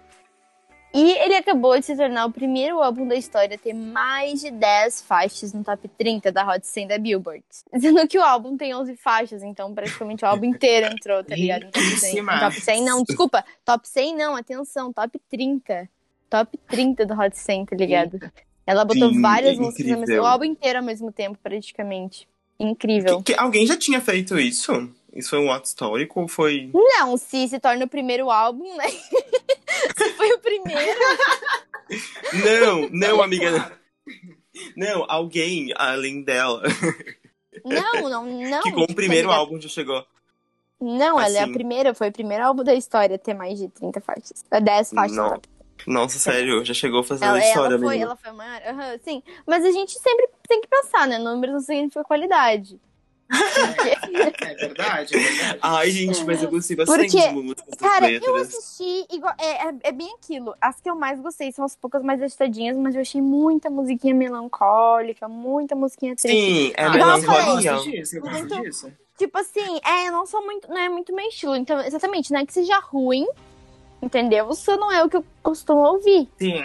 [0.95, 4.53] E ele acabou de se tornar o primeiro álbum da história a ter mais de
[4.53, 7.43] 10 faixas no top 30 da Hot 100 da Billboard.
[7.81, 11.65] Sendo que o álbum tem 11 faixas, então praticamente o álbum inteiro entrou, tá ligado?
[11.65, 11.91] Em top 100.
[11.91, 12.37] Riquíssima.
[12.37, 13.45] Em top 100 não, desculpa.
[13.65, 15.91] Top 100 não, atenção, top 30.
[16.35, 18.19] Top 30 do Hot 100, tá ligado?
[18.67, 22.27] Ela botou Sim, várias é músicas, ao mesmo, o álbum inteiro ao mesmo tempo, praticamente.
[22.59, 23.19] Incrível.
[23.23, 24.91] Que- que- alguém já tinha feito isso?
[25.15, 26.71] Isso foi um ato histórico ou foi.
[26.75, 28.89] Não, se se torna o primeiro álbum, né?
[29.97, 31.01] se foi o primeiro.
[32.45, 33.71] Não, não, amiga.
[34.77, 36.63] Não, alguém além dela.
[37.65, 38.63] Não, não, não.
[38.63, 40.05] que com o tipo, primeiro tá álbum já chegou.
[40.81, 41.53] Não, ela é a assim.
[41.53, 44.45] primeira, foi o primeiro álbum da história a ter mais de 30 faixas.
[44.51, 45.17] É 10 faixas.
[45.17, 45.31] Não.
[45.31, 45.54] tá?
[45.87, 48.05] Nossa, sério, já chegou a fazer Ela, a história, ela foi, menina.
[48.05, 48.63] ela foi maior.
[48.67, 49.23] Aham, sim.
[49.47, 51.19] Mas a gente sempre tem que pensar, né?
[51.19, 52.81] Números não significa qualidade.
[53.31, 55.59] É verdade, é verdade.
[55.63, 58.49] Ai, gente, mas eu gostei bastante Porque, de músicas Cara, eu letras.
[58.55, 59.35] assisti igual.
[59.39, 60.55] É, é, é bem aquilo.
[60.61, 64.15] As que eu mais gostei são as poucas mais agitadinhas, mas eu achei muita musiquinha
[64.15, 66.37] melancólica, muita musiquinha triste.
[66.37, 67.71] Sim, é Ah, eu eu melancolia.
[67.73, 68.93] eu gosto Muito- disso.
[69.17, 70.69] Tipo assim, é, eu não sou muito.
[70.69, 71.55] Não é muito meu estilo.
[71.57, 73.27] Então, exatamente, não é que seja ruim,
[74.05, 74.49] entendeu?
[74.51, 76.29] Isso não é o que eu costumo ouvir.
[76.39, 76.63] Sim.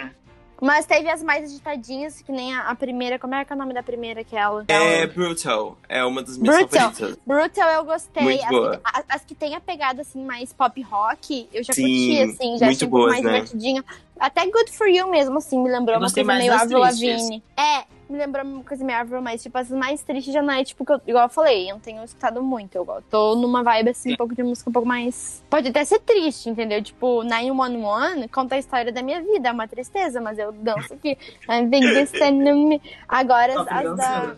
[0.60, 3.18] Mas teve as mais agitadinhas, que nem a, a primeira.
[3.18, 4.20] Como é que é o nome da primeira?
[4.20, 4.64] Aquela?
[4.68, 5.78] É Brutal.
[5.88, 6.92] É uma das minhas Brutal.
[6.92, 7.18] favoritas.
[7.26, 8.22] Brutal eu gostei.
[8.22, 8.76] Muito as, boa.
[8.76, 12.22] Que, as, as que tem a pegada assim mais pop rock, eu já Sim, curti,
[12.22, 13.58] assim, já muito achei boas, mais né?
[14.20, 16.78] Até Good For You mesmo, assim, me lembrou uma coisa meio Avril.
[17.16, 17.42] Lavigne.
[17.56, 20.62] É, me lembrou uma coisa meio Avril, mas tipo, as mais tristes já não é
[20.62, 22.74] tipo, que eu, igual eu falei, eu não tenho escutado muito.
[22.76, 25.42] Eu tô numa vibe assim, um pouco de música um pouco mais.
[25.48, 26.82] Pode até ser triste, entendeu?
[26.82, 31.16] Tipo, 911 conta a história da minha vida, é uma tristeza, mas eu danço aqui.
[33.08, 34.34] Agora, Tá as, as da.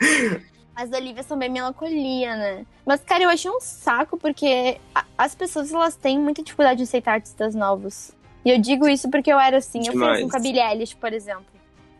[0.74, 2.66] As da Olivia são bem melancolia, né?
[2.86, 6.84] Mas, cara, eu achei um saco porque a- as pessoas elas têm muita dificuldade de
[6.84, 8.10] aceitar artistas novos.
[8.44, 9.78] E eu digo isso porque eu era assim.
[9.86, 10.18] Eu Demais.
[10.20, 11.44] assim com a Billie Eilish, por exemplo.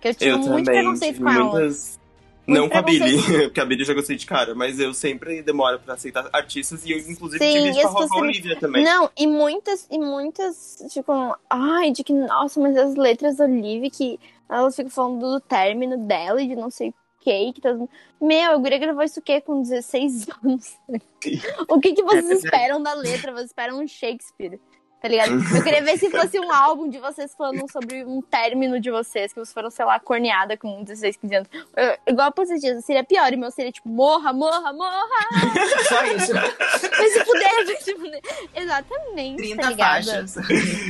[0.00, 0.82] Que eu tinha Eu muito também.
[0.82, 1.44] preconceito com ela.
[1.44, 2.00] muitas...
[2.44, 4.92] Muito Não com a Billy, porque a Billy eu já gostei de cara, mas eu
[4.92, 8.58] sempre demoro pra aceitar artistas e eu, inclusive, Sim, tive isso com a também- Olivia
[8.58, 8.82] também.
[8.84, 11.12] Não, e muitas, e muitas, tipo,
[11.48, 14.18] ai, de que, nossa, mas as letras da Olivia, que
[14.50, 17.78] elas ficam falando do término dela e de não sei o que, que tá...
[18.20, 20.76] Meu, a guria gravou isso o quê com 16 anos?
[21.68, 22.44] o que que vocês É verdade.
[22.44, 23.30] esperam da letra?
[23.34, 24.58] Vocês esperam um Shakespeare,
[25.02, 25.32] tá ligado?
[25.54, 29.32] Eu queria ver se fosse um álbum de vocês falando sobre um término de vocês,
[29.32, 31.48] que vocês foram, sei lá, corneada com 16, 15 anos.
[31.76, 35.28] Eu- igual pra dias, seria pior, e o meu seria tipo, morra, morra, morra!
[35.88, 36.32] Só isso.
[36.32, 38.20] Vai se fuder, vai se fuder.
[38.54, 40.04] Exatamente, 30 tá ligado?
[40.04, 40.34] faixas.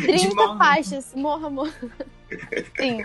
[0.03, 0.59] 30 morra.
[0.59, 1.14] faixas.
[1.14, 1.72] Morra, morra.
[2.79, 3.05] Sim.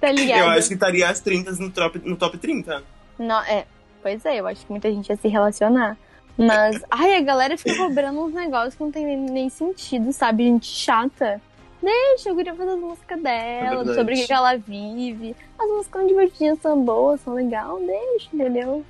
[0.00, 0.40] Tá ligado?
[0.40, 2.82] Eu acho que estaria as 30 no top, no top 30.
[3.18, 3.66] Não, é.
[4.02, 5.96] Pois é, eu acho que muita gente ia se relacionar.
[6.38, 10.44] Mas, ai, a galera fica cobrando uns negócios que não tem nem, sentido, sabe?
[10.44, 11.42] Gente chata.
[11.82, 13.94] Deixa, eu queria fazer as músicas dela, verdade.
[13.94, 15.34] sobre o que ela vive.
[15.58, 18.84] As músicas são divertidas, são boas, são legais, deixa, entendeu?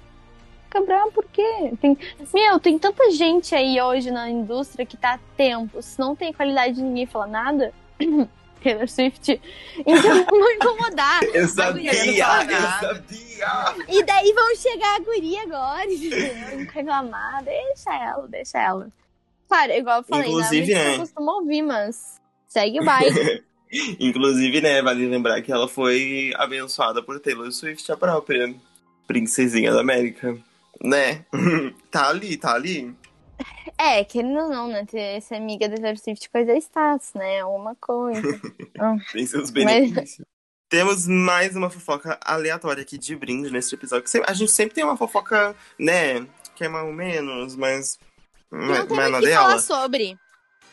[0.65, 1.73] Fica bravo por quê?
[1.81, 1.97] Tem...
[2.35, 5.83] Meu, tem tanta gente aí hoje na indústria que tá há tempo.
[5.83, 7.73] Se não tem qualidade, ninguém fala nada.
[8.59, 9.41] Taylor Swift.
[9.79, 11.23] Então vão incomodar.
[11.25, 13.85] Eu sabia, eu não sabia.
[13.89, 16.59] E daí vão chegar a guria agora, entendeu?
[16.59, 17.45] reclamar.
[17.45, 18.89] Deixa ela, deixa ela.
[19.49, 20.91] Claro, igual eu falei, Inclusive, não é né?
[20.91, 23.43] que eu costumo ouvir, mas segue o baile.
[23.99, 28.55] Inclusive, né, vale lembrar que ela foi abençoada por Taylor Swift, a própria
[29.07, 30.37] princesinha da América.
[30.83, 31.25] Né?
[31.91, 32.95] tá ali, tá ali.
[33.77, 34.85] É, querendo ou não, né?
[34.85, 37.41] Ter ser amiga da Taylor Swift coisa é status, né?
[37.41, 38.21] Alguma coisa.
[39.13, 40.27] Tem seus benefícios.
[40.69, 44.07] Temos mais uma fofoca aleatória aqui de brinde nesse episódio.
[44.27, 46.27] A gente sempre tem uma fofoca, né?
[46.55, 47.99] Que é mais ou menos, mas.
[48.53, 50.19] não Mas tem mas o na que falar sobre.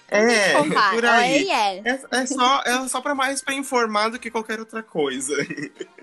[0.09, 0.53] É,
[0.91, 1.49] por Ela aí.
[1.49, 1.77] é.
[1.79, 5.33] É, é só, é só pra mais pra informar do que qualquer outra coisa.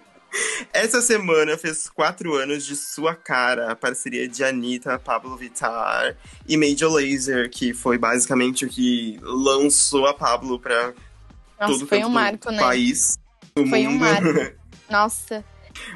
[0.73, 6.17] Essa semana fez quatro anos de Sua Cara, a parceria de Anitta, Pablo Vittar
[6.49, 10.95] e Major Lazer, que foi basicamente o que lançou a Pablo pra
[11.61, 12.59] Nossa, todo foi um marco, né?
[12.59, 13.19] país,
[13.55, 14.01] Foi um mundo.
[14.01, 14.57] marco.
[14.91, 15.45] Nossa.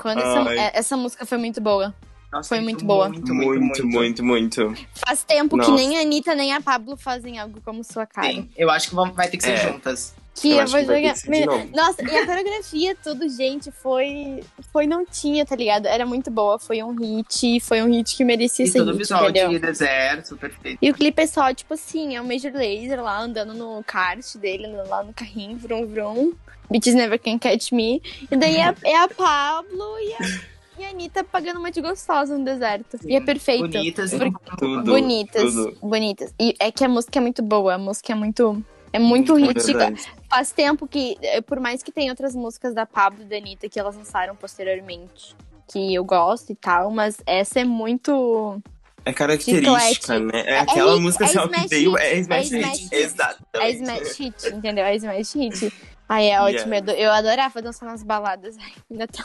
[0.01, 1.94] Quando essa, é- essa música foi muito boa.
[2.33, 3.09] Nossa, Foi muito boa.
[3.09, 4.75] Muito, muito, muito, muito.
[5.07, 5.73] Faz tempo que Nossa.
[5.73, 8.27] nem a Anitta nem a Pablo fazem algo como sua cara.
[8.29, 9.73] Sim, eu acho que vão, vai ter que ser É.
[9.73, 10.15] juntas.
[10.39, 11.15] Que Eu eu, vou que jogar.
[11.15, 11.47] que.
[11.75, 14.43] Nossa, e a coreografia, tudo, gente, foi.
[14.71, 15.87] Foi não tinha, tá ligado?
[15.87, 16.59] Era muito boa.
[16.59, 17.59] Foi um hit.
[17.61, 19.49] Foi um hit que merecia E ser todo o hit, visual entendeu?
[19.49, 20.79] de deserto, perfeito.
[20.83, 24.37] E o clipe é só, tipo assim, é o Major Laser lá andando no kart
[24.37, 26.33] dele, lá no carrinho, vrum vrum.
[26.71, 28.03] Bitches Never Can Catch Me.
[28.31, 30.41] E daí é, é a Pablo e a,
[30.79, 32.99] e a Anitta pagando uma de gostosa no deserto.
[33.07, 33.62] E é perfeito.
[33.69, 34.83] Bonitas e Porque- Tudo.
[34.93, 35.79] Bonitas, tudo.
[35.83, 36.35] bonitas.
[36.41, 38.62] E é que a música é muito boa, a música é muito.
[38.93, 39.55] É muito hit.
[39.67, 40.03] verdade.
[40.31, 43.69] Faz tempo que, eh, por mais que tenha outras músicas da Pablo e da Anitta
[43.69, 45.35] que elas lançaram posteriormente,
[45.71, 48.61] que eu gosto e tal, mas essa é muito.
[49.05, 49.79] É característica,
[50.15, 50.19] Chiclete.
[50.33, 50.43] né?
[50.47, 51.99] É aquela hit, música é assim, ó, smash que veio.
[51.99, 52.65] É Smash é Hit.
[52.65, 52.95] smash hit.
[52.95, 53.47] Exatamente.
[53.55, 54.85] É Smash Hit, entendeu?
[54.85, 55.73] É Smash Hit.
[56.09, 56.73] Aí é ótimo.
[56.75, 56.85] Yes.
[56.97, 58.57] Eu, adorava dançar nas baladas.
[58.59, 59.25] Ai, ainda tá.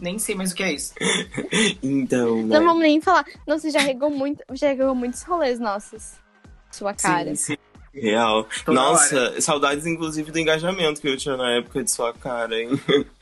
[0.00, 0.92] Nem sei mais o que é isso.
[1.82, 2.58] Então, né?
[2.58, 3.24] Não vamos nem falar.
[3.46, 4.42] Não, você já regou muito.
[4.52, 6.12] Já regou muitos rolês nossos.
[6.70, 7.34] Sua cara.
[7.34, 7.56] Sim, sim.
[7.94, 8.48] Real.
[8.64, 12.68] Toda Nossa, saudades inclusive do engajamento que eu tinha na época de sua cara, hein?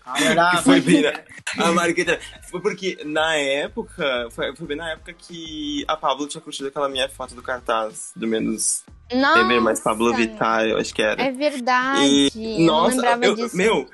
[0.05, 1.13] Ah, Que foi bem na...
[1.59, 2.19] A Marqueta.
[2.51, 4.29] Foi porque na época.
[4.31, 8.13] Foi, foi bem na época que a Pablo tinha curtido aquela minha foto do cartaz,
[8.17, 8.83] do menos
[9.13, 11.21] Nossa, mais Pablo Vittar, eu acho que era.
[11.23, 12.31] É verdade.
[12.35, 13.55] E, eu nossa, eu- disso.
[13.55, 13.87] meu,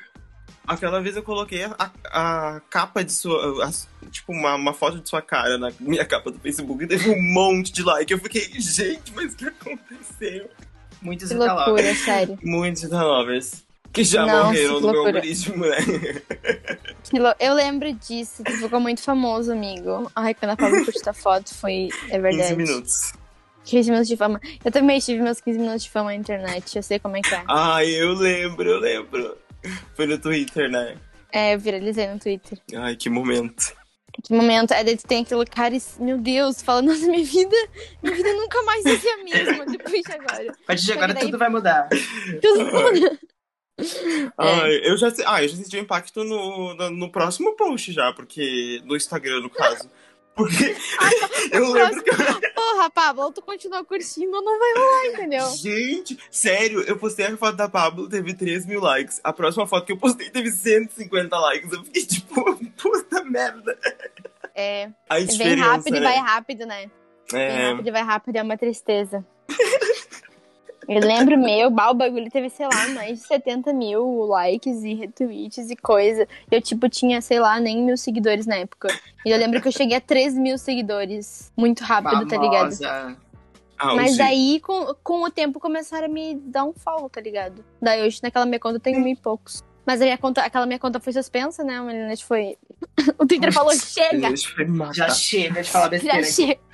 [0.68, 3.64] aquela vez eu coloquei a, a capa de sua.
[3.66, 7.10] a- tipo, uma, uma foto de sua cara na minha capa do Facebook e teve
[7.10, 8.12] um monte de like.
[8.12, 10.48] Eu fiquei, gente, mas o que aconteceu?
[11.02, 12.38] Muitos Que loucura, sério.
[12.42, 15.76] Muitos lovers que já Nossa, morreram que no meu algoritmo, né?
[17.12, 20.10] Lou- Eu lembro disso, tu ficou muito famoso, amigo.
[20.14, 21.88] Ai, quando a Pablo curtiu a foto, foi.
[22.08, 22.56] É 15 verdade.
[22.56, 23.12] minutos.
[23.64, 24.40] 15 minutos de fama.
[24.64, 27.34] Eu também tive meus 15 minutos de fama na internet, eu sei como é que
[27.34, 27.42] é.
[27.46, 29.36] Ai, eu lembro, eu lembro.
[29.94, 30.96] Foi no Twitter, né?
[31.32, 32.58] É, eu viralizei no Twitter.
[32.76, 33.76] Ai, que momento.
[34.24, 37.56] Que momento, é daí tu tem aquele cara e, meu Deus, fala, nossa, minha vida,
[38.02, 40.50] minha vida nunca mais vai ser a mesma depois de agora.
[40.50, 41.88] A partir de agora Daí- tudo vai mudar.
[42.42, 43.18] Tudo muda.
[44.36, 48.12] Ai, eu já, ah, eu já senti o impacto no, no, no próximo post já,
[48.12, 48.82] porque.
[48.84, 49.88] No Instagram, no caso.
[50.38, 50.76] Porque
[51.50, 52.10] eu lembro que.
[52.54, 55.50] Porra, Pablo, tu continua curtindo, não vai rolar, entendeu?
[55.50, 59.20] Gente, sério, eu postei a foto da Pablo, teve 3 mil likes.
[59.24, 61.72] A próxima foto que eu postei teve 150 likes.
[61.72, 63.76] Eu fiquei tipo, puta merda.
[64.54, 66.06] É, A vem rápido e né?
[66.06, 66.90] vai rápido, né?
[67.32, 69.26] Vem É, rápido e vai rápido, é uma tristeza.
[70.88, 74.94] Eu lembro meu, bah, o bagulho teve, sei lá, mais de 70 mil likes e
[74.94, 76.26] retweets e coisa.
[76.50, 78.88] Eu, tipo, tinha, sei lá, nem mil seguidores na época.
[79.24, 82.74] E eu lembro que eu cheguei a 3 mil seguidores muito rápido, tá ligado?
[82.74, 83.16] Famosa.
[83.78, 84.16] ah, Mas sim.
[84.16, 87.62] daí, com, com o tempo, começaram a me dar um follow, tá ligado?
[87.82, 89.62] Daí hoje naquela minha conta eu tenho mil e poucos.
[89.84, 91.78] Mas a minha conta, aquela minha conta foi suspensa, né?
[91.78, 92.56] A foi.
[93.18, 94.34] o Twitter falou: chega!
[94.92, 96.18] Já chega de falar Já besteira.
[96.18, 96.32] aqui.
[96.32, 96.67] chega!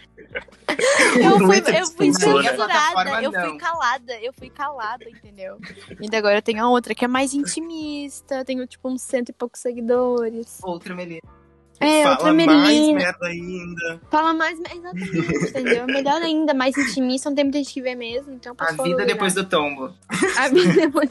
[1.16, 2.42] Eu fui, eu fui censura.
[2.42, 5.58] censurada, eu fui calada, eu fui calada, entendeu?
[6.00, 9.32] E agora eu tenho a outra que é mais intimista, tenho tipo uns cento e
[9.32, 10.58] poucos seguidores.
[10.62, 11.20] Outra Melina.
[11.80, 12.98] É, Fala outra mais Melina.
[12.98, 14.00] merda ainda.
[14.10, 15.86] Fala mais, exatamente, entendeu?
[15.88, 19.34] Melhor ainda, mais intimista, não tem muita gente que vê mesmo, então A vida depois
[19.34, 19.92] do tombo.
[20.38, 21.10] A vida depois.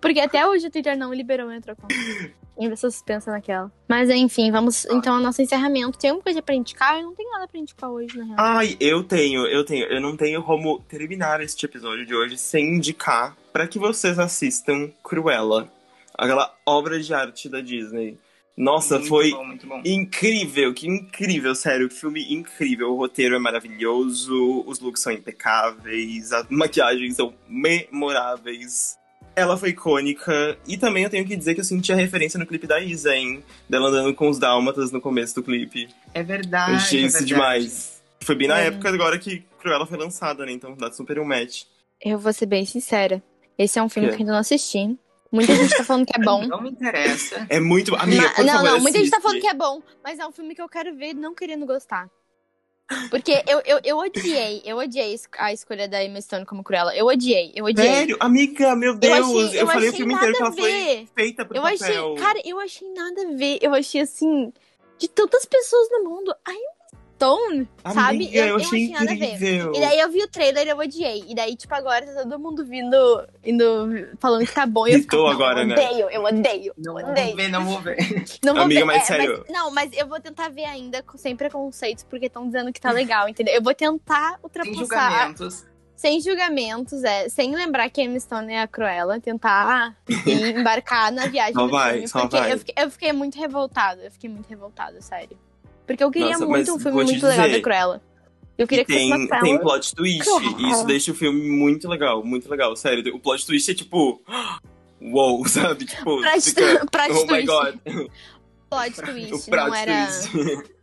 [0.00, 1.86] Porque até hoje o Twitter não liberou minha troca.
[2.58, 3.70] Ainda sou suspensa naquela.
[3.86, 5.98] Mas enfim, vamos então ao nosso encerramento.
[5.98, 6.96] Tem alguma coisa pra indicar?
[6.96, 8.36] Eu não tenho nada pra indicar hoje, na real.
[8.38, 9.84] Ai, eu tenho, eu tenho.
[9.86, 14.90] Eu não tenho como terminar este episódio de hoje sem indicar pra que vocês assistam
[15.04, 15.70] Cruella.
[16.16, 18.18] Aquela obra de arte da Disney.
[18.56, 19.82] Nossa, muito foi bom, muito bom.
[19.84, 21.90] incrível, que incrível, sério.
[21.90, 22.90] Que filme incrível.
[22.90, 28.96] O roteiro é maravilhoso, os looks são impecáveis, as maquiagens são memoráveis.
[29.36, 30.56] Ela foi icônica.
[30.66, 33.14] E também eu tenho que dizer que eu senti a referência no clipe da Isa,
[33.14, 33.44] hein?
[33.68, 35.88] Dela andando com os dálmatas no começo do clipe.
[36.14, 36.70] É verdade.
[36.72, 37.34] Eu achei é isso verdade.
[37.34, 38.02] demais.
[38.22, 38.68] Foi bem na É.
[38.68, 40.52] época agora que Cruella foi lançada, né?
[40.52, 41.64] Então dá super um match.
[42.02, 43.22] Eu vou ser bem sincera.
[43.58, 44.16] Esse é um filme Quê?
[44.16, 44.96] que eu ainda não assisti.
[45.30, 46.44] Muita gente tá falando que é bom.
[46.48, 47.46] Não me interessa.
[47.50, 47.94] É muito.
[47.96, 50.32] Amiga, por não, favor, não, muita gente tá falando que é bom, mas é um
[50.32, 52.08] filme que eu quero ver não querendo gostar.
[53.10, 56.94] Porque eu, eu, eu odiei, eu odiei a escolha da Emma Stone como Cruella.
[56.94, 57.86] Eu odiei, eu odiei.
[57.86, 58.16] Sério?
[58.20, 59.18] Amiga, meu Eu Deus!
[59.28, 61.76] Eu, achei, eu falei o filme inteiro que ela foi feita pro Eu papel.
[62.14, 63.58] achei, cara, eu achei nada a ver.
[63.60, 64.52] Eu achei assim,
[64.98, 66.52] de tantas pessoas no mundo, a
[67.16, 68.16] Emma Stone, sabe?
[68.16, 69.34] Amiga, eu, achei nada a ver.
[69.34, 69.72] incrível.
[69.74, 71.24] E daí eu vi o trailer e eu odiei.
[71.28, 73.64] E daí, tipo, agora tá todo mundo vindo, indo,
[74.20, 74.86] falando que tá bom.
[74.86, 75.74] E eu fico, não, agora, eu né?
[75.74, 77.36] odeio, eu odeio, Não eu vou odeio.
[77.36, 77.96] ver, não vou ver.
[78.44, 78.86] Não vou Amiga, ver.
[78.86, 79.44] mas é, sério.
[79.50, 83.28] não, mas eu vou tentar ver ainda sem preconceitos, porque estão dizendo que tá legal,
[83.28, 83.54] entendeu?
[83.54, 84.76] Eu vou tentar Sem ultrapassar.
[84.76, 85.66] julgamentos.
[85.96, 87.28] Sem julgamentos, é.
[87.28, 91.70] Sem lembrar que a Emma Stone é a Cruella, tentar embarcar na viagem Só do
[91.72, 92.08] vai, filme.
[92.08, 92.52] só vai.
[92.52, 95.38] Eu, fiquei, eu fiquei muito revoltada, eu fiquei muito revoltada, sério.
[95.86, 97.58] Porque eu queria Nossa, muito um filme muito legal dizer.
[97.58, 98.02] da Cruella.
[98.58, 100.24] Eu queria que fosse tem, uma tem plot twist.
[100.24, 100.56] Cruella.
[100.60, 102.74] E isso deixa o filme muito legal, muito legal.
[102.74, 104.22] Sério, o plot twist é tipo.
[105.00, 105.84] Uou, sabe?
[105.84, 106.86] Tipo, Plot- fica.
[107.12, 107.78] oh my god.
[108.70, 110.06] Plot twist, não era.
[110.06, 110.76] twist.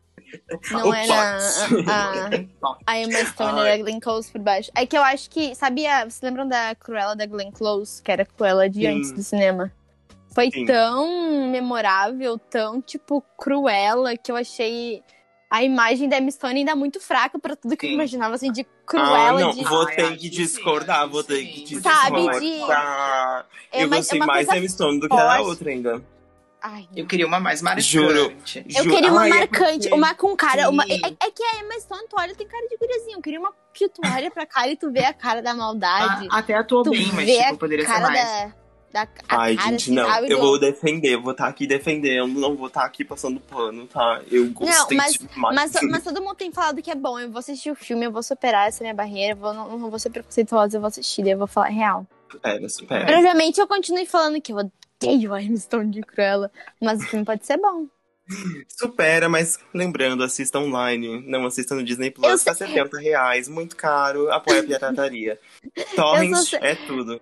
[0.71, 3.67] Não O era a, a, a Emma Stone Ai.
[3.71, 4.71] era a Glenn Close por baixo.
[4.75, 8.01] É que eu acho que, sabia, vocês lembram da Cruella da Glenn Close?
[8.01, 8.87] Que era a Cruella de Sim.
[8.87, 9.71] antes do cinema?
[10.33, 10.65] Foi Sim.
[10.65, 15.03] tão memorável, tão, tipo, cruela, que eu achei
[15.49, 17.95] a imagem da Emma Stone ainda muito fraca pra tudo que eu Sim.
[17.95, 19.63] imaginava, assim, de Ah, Cruella, não, de...
[19.63, 22.39] vou ter que discordar, vou ter que Sabe, discordar.
[22.41, 25.41] de- É eu uma- gostei é uma mais da coisa Emma Stone do que da
[25.41, 26.03] outra ainda.
[26.65, 27.85] Ai, Eu queria uma mais marcante.
[27.87, 28.33] Juro.
[28.73, 30.69] Eu queria uma Ai, é marcante, porque- uma com cara.
[30.69, 30.83] Uma...
[30.85, 33.17] É, é que a Emma Stone, tu olha, tem cara de guriazinho.
[33.17, 36.27] Eu queria uma que tu olha pra cara e tu vê a cara da maldade.
[36.31, 38.13] Ah, até atuou tu bem, mas tipo, a poderia ser mais.
[38.13, 38.62] da.
[38.93, 40.07] Da Ai, cara, gente, assim, não.
[40.07, 44.21] sabe, Eu vou defender, vou estar aqui defendendo, não vou estar aqui passando pano, tá?
[44.31, 45.55] Eu gostei mas- demais.
[45.55, 47.19] Mas, mas todo mundo tem falado que é bom.
[47.19, 49.33] Eu vou assistir o filme, eu vou superar essa minha barreira.
[49.33, 52.05] Eu vou, não, não vou ser preconceituosa, eu vou assistir, eu vou falar real.
[52.31, 53.05] Supera, supera.
[53.05, 56.51] Provavelmente eu continue falando que eu odeio a Stone de Cruella.
[56.79, 57.87] Mas o filme pode ser bom.
[58.69, 64.31] Supera, mas lembrando, assista online, não assista no Disney Plus, tá 70 reais, muito caro,
[64.31, 65.39] apoia a pirataria.
[65.95, 67.19] Torrent sou- é tudo.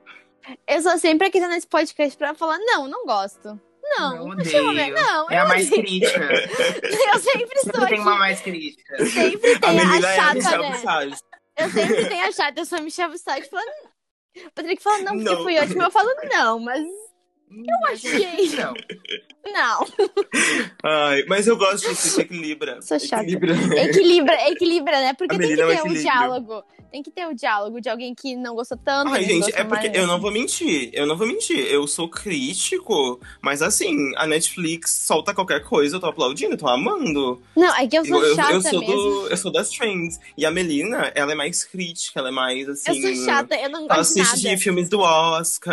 [0.67, 3.59] Eu sou sempre aqui nesse podcast pra falar, não, não gosto.
[3.83, 4.91] Não, Não deixa eu ver.
[4.91, 4.93] odeio.
[4.95, 5.83] Não, É a mais odeio.
[5.83, 6.19] crítica.
[7.13, 8.19] Eu sempre estou Sempre tem uma aqui.
[8.19, 9.05] mais crítica.
[9.05, 10.71] Sempre A tem a, é a chata, Michelle né?
[10.77, 11.15] Visage.
[11.57, 13.69] Eu sempre tenho a chata, eu sou a Michelle Visage falando.
[14.47, 15.43] O Patrick fala, não, porque Não.
[15.43, 15.83] foi ótimo.
[15.83, 16.81] Eu falo, não, mas
[17.51, 18.49] Eu achei.
[18.55, 18.73] Não.
[19.51, 19.87] não.
[20.85, 22.81] Ai, mas eu gosto disso, isso equilibra.
[22.81, 23.23] Sou chata.
[23.23, 23.53] Equilibra.
[23.81, 25.13] Equilibra, equilibra, né?
[25.13, 26.63] Porque A tem que Melina é um ter um diálogo.
[26.91, 29.13] Tem que ter o diálogo de alguém que não gostou tanto.
[29.13, 29.97] Ai, gente, é porque mais.
[29.97, 31.57] eu não vou mentir, eu não vou mentir.
[31.57, 36.67] Eu sou crítico, mas assim, a Netflix solta qualquer coisa, eu tô aplaudindo, eu tô
[36.67, 37.41] amando.
[37.55, 38.95] Não, é que eu sou Eu, eu, chata eu sou mesmo.
[38.95, 40.19] do, eu sou das trends.
[40.37, 43.01] E a Melina, ela é mais crítica, ela é mais assim.
[43.01, 44.57] Eu sou chata, eu não gosto de assiste nada.
[44.57, 45.71] de filmes do Oscar.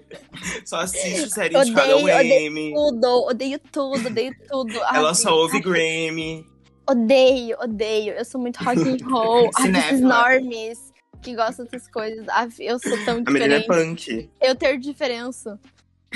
[0.64, 2.72] Só assiste série de Odeio, cada odeio Emmy.
[2.72, 4.82] Tudo, odeio tudo, odeio tudo.
[4.84, 6.49] Ai, Ela só ouve Grammy.
[6.90, 8.14] Odeio, odeio.
[8.14, 9.48] Eu sou muito rock and roll.
[9.54, 10.08] Cinéfila.
[10.08, 12.26] normes que gostam dessas coisas.
[12.28, 13.66] Ai, eu sou tão A é diferente.
[13.66, 14.30] punk.
[14.40, 15.60] Eu ter diferença.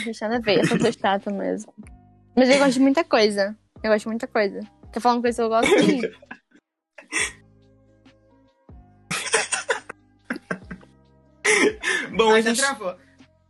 [0.05, 1.73] Deixa nada a ver, eu tô chata mesmo.
[2.35, 3.57] Mas eu gosto de muita coisa.
[3.83, 4.61] Eu gosto de muita coisa.
[4.93, 6.11] Quer falar uma coisa que eu gosto de.
[12.17, 12.97] Bom, a Ai, gente travou.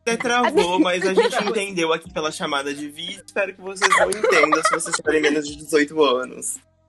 [0.02, 3.22] até travou, mas a gente entendeu aqui pela chamada de vídeo.
[3.24, 6.58] Espero que vocês não entendam se vocês tiverem menos de 18 anos.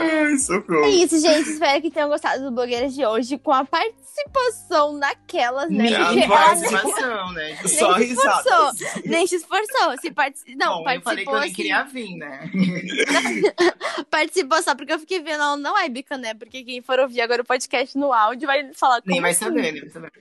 [0.00, 0.86] Ai, É socorro.
[0.86, 1.50] isso, gente.
[1.50, 5.84] Espero que tenham gostado do Blogueiras de hoje com a participação daquelas, né?
[5.84, 7.48] Minha Porque nem, participação, né?
[7.56, 7.68] gente?
[7.70, 8.70] Só nem se esforçou.
[9.04, 9.98] Nem se esforçou.
[10.00, 10.54] Se partici...
[10.56, 11.54] Não, Bom, eu falei que participou eu nem assim.
[11.54, 12.50] queria vir, né?
[14.10, 16.34] Participou só porque eu fiquei vendo ela não é bica, né?
[16.34, 19.44] Porque quem for ouvir agora o podcast no áudio vai falar Nem vai assim?
[19.44, 20.12] saber, nem vai saber.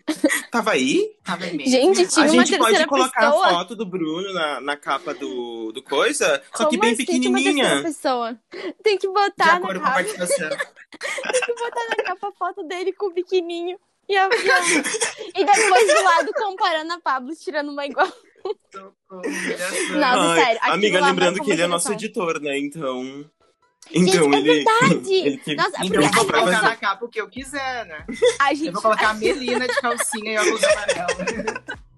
[0.51, 1.12] Tava aí?
[1.24, 1.66] Tava mesmo.
[1.68, 3.47] Gente, tinha a uma gente pode colocar pessoa.
[3.47, 7.04] a foto do Bruno na, na capa do, do coisa, só que Como bem assim
[7.04, 7.64] uma pequenininha.
[7.66, 8.38] terceira pessoa?
[8.84, 13.08] Tem que de botar na capa, tem que botar na capa a foto dele com
[13.08, 13.78] o biquininho.
[14.10, 18.12] E, a, e, e depois do lado comparando a Pablo, tirando uma igual.
[19.12, 22.58] Nossa, Ai, sério, amiga, lembrando que ele é nosso editor, né?
[22.60, 23.04] Então.
[23.91, 24.64] Gente, Então é ele.
[24.64, 25.14] verdade!
[25.28, 26.62] ele que- Nossa, Então eu vou Vai colocar fazer.
[26.70, 28.06] na capa o que eu quiser, né?
[28.39, 28.68] a gente.
[28.68, 31.64] Eu vou colocar a Melina de calcinha e óculos amarelo.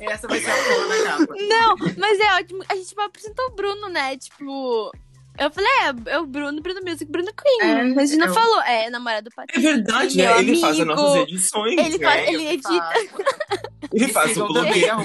[0.00, 1.34] Essa vai ser a cor da capa.
[1.46, 2.64] Não, mas é ótimo.
[2.70, 4.16] A gente apresentou o Bruno, né?
[4.16, 4.90] Tipo.
[5.38, 7.70] Eu falei, é, é o Bruno, Bruno Music, Bruno Queen.
[7.70, 8.60] É, mas a gente não eu- falou.
[8.62, 9.60] É, namorado do É Patrick.
[9.60, 10.38] verdade, meu né?
[10.40, 11.00] Ele faz as amigo.
[11.00, 11.78] nossas edições.
[11.78, 12.06] Ele, né?
[12.06, 12.92] faz, ele edita.
[13.92, 14.98] Ele faz o blogueiro.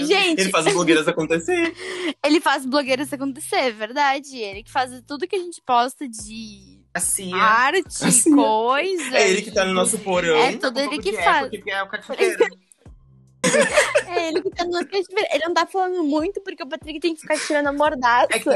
[0.00, 1.72] Gente, Ele faz o blogueiras acontecer.
[2.26, 4.36] ele faz blogueiras acontecer, é verdade.
[4.36, 7.34] Ele que faz tudo que a gente posta de Cia.
[7.36, 8.34] arte, Cia.
[8.34, 9.16] coisa.
[9.16, 10.34] É ele que tá no nosso porão.
[10.36, 11.48] É, Um tudo ele que de faz.
[11.48, 12.44] Porque é o cativeiro.
[14.08, 15.28] É ele que tá no cativeiro.
[15.30, 18.28] Ele não tá falando muito porque o Patrick tem que ficar tirando a mordaça.
[18.30, 18.48] É que...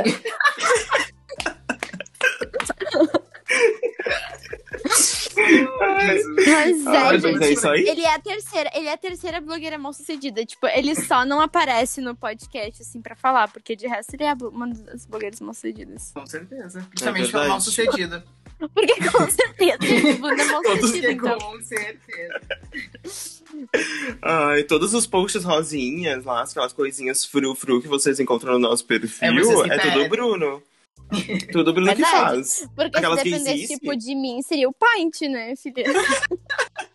[5.36, 7.44] Mas Ah, é, mas gente.
[7.44, 7.88] é isso aí?
[7.88, 10.44] Ele é a terceira, ele é a terceira blogueira mal sucedida.
[10.44, 14.32] Tipo, ele só não aparece no podcast, assim, pra falar, porque de resto ele é
[14.34, 16.12] uma das blogueiras mal sucedidas.
[16.14, 16.86] Com certeza.
[16.88, 17.48] Principalmente pelo verdade.
[17.48, 18.22] mal sucedido.
[18.68, 20.10] Porque com certeza ele
[20.40, 21.38] é mal Todos sucedida, então.
[21.38, 22.40] Com certeza.
[24.22, 29.28] Ai, todos os posts rosinhas lá, aquelas coisinhas fru-fru que vocês encontram no nosso perfil,
[29.28, 29.40] É que
[29.72, 30.06] é, tudo pedem.
[30.06, 30.62] o Bruno.
[31.52, 32.20] Tudo Bruno que Verdade.
[32.20, 32.68] faz.
[32.74, 35.84] Porque Aquelas se dependesse, tipo, de mim, seria o Paint, né, filha?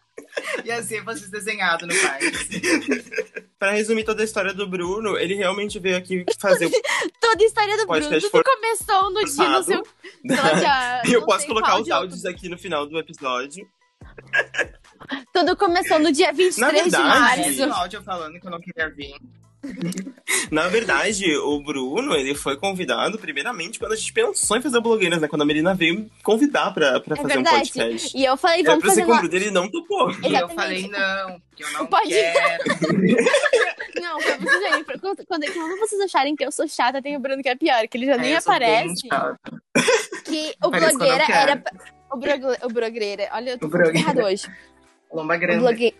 [0.63, 2.19] E assim vocês desenhado no pai.
[3.59, 6.71] pra resumir toda a história do Bruno, ele realmente veio aqui fazer o
[7.19, 9.83] Toda a história do Bruno, tudo começou no dia no seu.
[11.13, 13.67] eu posso colocar os de- áudios aqui no final do episódio.
[15.33, 17.81] Tudo começou no dia 23 Na de verdade- Esse março.
[17.81, 19.13] áudio falando que eu não queria vir.
[20.51, 25.19] Na verdade, o Bruno, ele foi convidado primeiramente quando a gente pensou em fazer blogueiras,
[25.21, 25.27] né?
[25.27, 27.71] Quando a Melina veio convidar pra, pra É fazer um verdade.
[27.73, 28.17] podcast.
[28.17, 29.21] E eu falei, Era vamos pra ser fazer uma.
[29.21, 30.09] Bruno, ele não topou.
[30.11, 30.55] E eu Exatamente.
[30.55, 32.63] falei, não, que eu não Pode- quero.
[33.99, 37.19] Não, pra vocês verem, quando, quando, quando vocês acharem que eu sou chata, tem o
[37.19, 39.07] Bruno que é pior, que ele já É, nem aparece.
[40.23, 41.51] Que o Parece blogueira quero.
[41.51, 41.63] era.
[42.11, 43.27] O, brogle, o blogueira.
[43.33, 44.47] Olha, eu tô errado hoje.
[45.11, 45.93] Lomba O grande.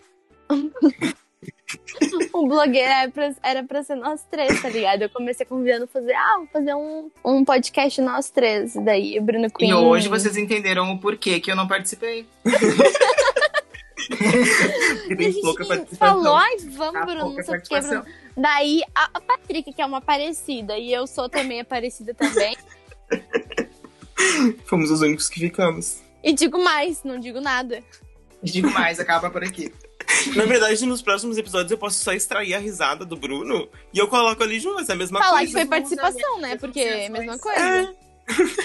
[2.32, 5.02] o blogueiro era pra, era pra ser nós três, tá ligado?
[5.02, 8.74] Eu comecei convidando a fazer, ah, vou fazer um, um podcast nós três.
[8.74, 9.70] Daí o Bruno Queen.
[9.70, 12.26] E hoje vocês entenderam o porquê que eu não participei.
[14.10, 17.80] E a gente falou, ai, vamos, Tá Bruno, não sei o que.
[17.80, 18.04] Bruno.
[18.36, 22.56] Daí a, a Patrick, que é uma parecida, e eu sou também parecida também.
[24.64, 26.02] Fomos os únicos que ficamos.
[26.22, 27.82] E digo mais, não digo nada.
[28.42, 29.72] Digo mais, acaba por aqui.
[30.36, 34.08] Na verdade, nos próximos episódios eu posso só extrair a risada do Bruno e eu
[34.08, 35.58] coloco ali junto, é a mesma Falar que coisa.
[35.58, 36.56] foi vamos usar participação, né?
[36.56, 37.60] Porque é a mesma coisa.
[37.60, 38.08] É.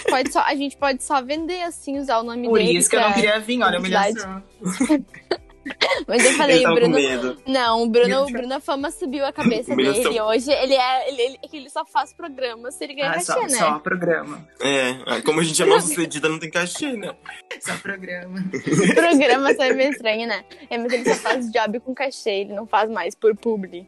[0.10, 2.78] Pode só, a gente pode só vender assim, usar o nome Por dele.
[2.78, 4.44] isso que eu não queria vir, olha a humilhação.
[6.08, 6.96] Mas eu falei, Ele tava o Bruno.
[6.96, 7.38] com medo.
[7.48, 10.20] Não, o Bruno, o Bruno a fama subiu a cabeça dele.
[10.22, 11.10] Hoje ele é.
[11.10, 13.50] Ele, ele, ele só faz programa se ele ganha Ah, cachê, só, né?
[13.50, 14.48] só programa.
[14.60, 17.14] É, como a gente é mal sucedida, não tem cachê, né?
[17.62, 18.44] Só programa.
[18.96, 20.44] programa só é meio estranho, né?
[20.70, 23.88] É, mas ele só faz job com cachê, ele não faz mais por publi.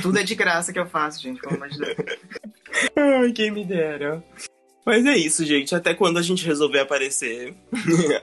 [0.00, 1.96] Tudo é de graça que eu faço, gente, pelo amor de Deus.
[2.96, 4.24] Ai, quem me dera.
[4.84, 5.74] Mas é isso, gente.
[5.74, 7.54] Até quando a gente resolver aparecer.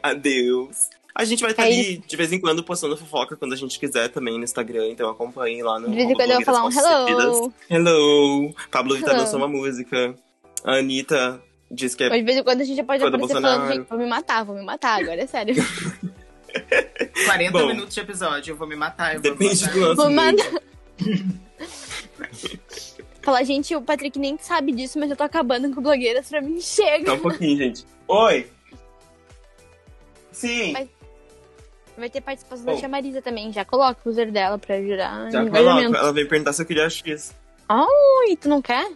[0.04, 0.89] Adeus.
[1.14, 3.78] A gente vai estar É ali de vez em quando postando fofoca quando a gente
[3.80, 5.89] quiser também no Instagram, então acompanhem lá no.
[5.89, 7.53] De vez em quando eu vou falar um hello.
[7.70, 8.55] Hello!
[8.72, 10.16] Pablo Vittar lançou uma música.
[10.64, 12.10] A Anitta diz que é.
[12.10, 13.62] Mas de vez em quando a gente já pode aparecer Bolsonaro.
[13.62, 15.55] falando, gente, vou me matar, vou me matar agora, é sério.
[17.26, 17.68] 40 Bom.
[17.68, 19.16] minutos de episódio, eu vou me matar.
[19.16, 19.74] Eu vou Depende matar.
[19.74, 19.95] do lance.
[19.95, 20.51] Vou mandar.
[23.22, 26.60] Falar, gente, o Patrick nem sabe disso, mas eu tô acabando com blogueiras pra mim.
[26.62, 27.05] Chega.
[27.07, 27.86] Só um pouquinho, gente.
[28.07, 28.47] Oi!
[30.32, 30.72] Sim!
[30.74, 30.88] Mas-
[32.00, 32.72] Vai ter participação Bom.
[32.74, 33.52] da Tia Marisa também.
[33.54, 35.97] Já coloca o user dela pra ajudar Já coloca.
[35.97, 37.36] Ela veio perguntar se eu queria X.
[37.72, 38.88] Ui, tu não quer?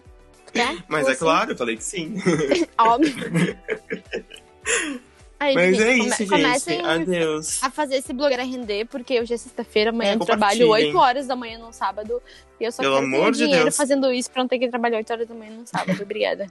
[0.48, 0.78] Tu quer?
[0.88, 1.20] Mas Ou é assim?
[1.24, 2.16] claro, eu falei que sim.
[2.78, 3.14] Óbvio.
[5.40, 6.30] Aí, Mas gente, é come- isso, gente.
[6.30, 7.62] Comecem Adeus.
[7.64, 10.96] a fazer esse blogueira render, porque hoje é sexta-feira, amanhã É, eu trabalho compartilhem.
[10.96, 12.22] 8 horas da manhã no sábado.
[12.60, 13.76] E eu só Pelo quero amor ter de dinheiro Deus.
[13.76, 16.00] fazendo isso pra não ter que trabalhar 8 horas da manhã no sábado.
[16.02, 16.48] Obrigada.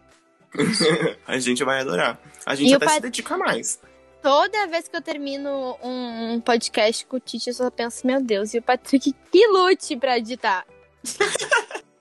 [1.26, 2.20] A gente vai adorar.
[2.44, 3.80] A gente E até se dedica mais.
[4.22, 8.54] Toda vez que eu termino um podcast com o Tite, eu só penso, meu Deus,
[8.54, 10.64] e o Patrick que lute pra editar.